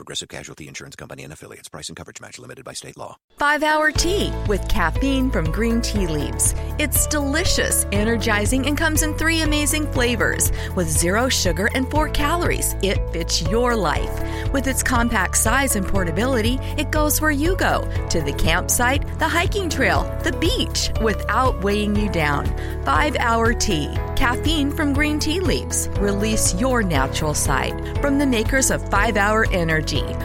Progressive 0.00 0.30
Casualty 0.30 0.66
Insurance 0.66 0.96
Company 0.96 1.24
and 1.24 1.32
affiliates. 1.34 1.68
Price 1.68 1.90
and 1.90 1.96
coverage 1.96 2.22
match 2.22 2.38
limited 2.38 2.64
by 2.64 2.72
state 2.72 2.96
law. 2.96 3.18
Five 3.36 3.62
hour 3.62 3.92
tea 3.92 4.32
with 4.48 4.66
caffeine 4.66 5.30
from 5.30 5.52
green 5.52 5.82
tea 5.82 6.06
leaves. 6.06 6.54
It's 6.78 7.06
delicious, 7.06 7.84
energizing, 7.92 8.66
and 8.66 8.78
comes 8.78 9.02
in 9.02 9.12
three 9.12 9.42
amazing 9.42 9.92
flavors 9.92 10.52
with 10.74 10.88
zero 10.88 11.28
sugar 11.28 11.68
and 11.74 11.90
four 11.90 12.08
calories. 12.08 12.74
It 12.82 12.98
fits 13.12 13.42
your 13.42 13.76
life. 13.76 14.50
With 14.54 14.66
its 14.66 14.82
compact 14.82 15.36
size 15.36 15.76
and 15.76 15.86
portability, 15.86 16.58
it 16.78 16.90
goes 16.90 17.20
where 17.20 17.30
you 17.30 17.54
go 17.56 17.82
to 18.08 18.22
the 18.22 18.32
campsite, 18.32 19.06
the 19.18 19.28
hiking 19.28 19.68
trail, 19.68 20.04
the 20.24 20.32
beach 20.32 20.90
without 21.02 21.62
weighing 21.62 21.94
you 21.94 22.08
down. 22.08 22.46
Five 22.86 23.16
hour 23.16 23.52
tea. 23.52 23.94
Caffeine 24.16 24.70
from 24.70 24.94
green 24.94 25.18
tea 25.18 25.40
leaves. 25.40 25.88
Release 25.98 26.54
your 26.54 26.82
natural 26.82 27.34
side 27.34 27.98
from 28.00 28.18
the 28.18 28.26
makers 28.26 28.70
of 28.70 28.86
Five 28.90 29.16
Hour 29.18 29.44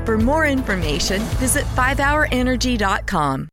For 0.06 0.18
more 0.18 0.46
information, 0.48 1.22
visit 1.40 1.66
5hourenergy.com. 1.76 3.44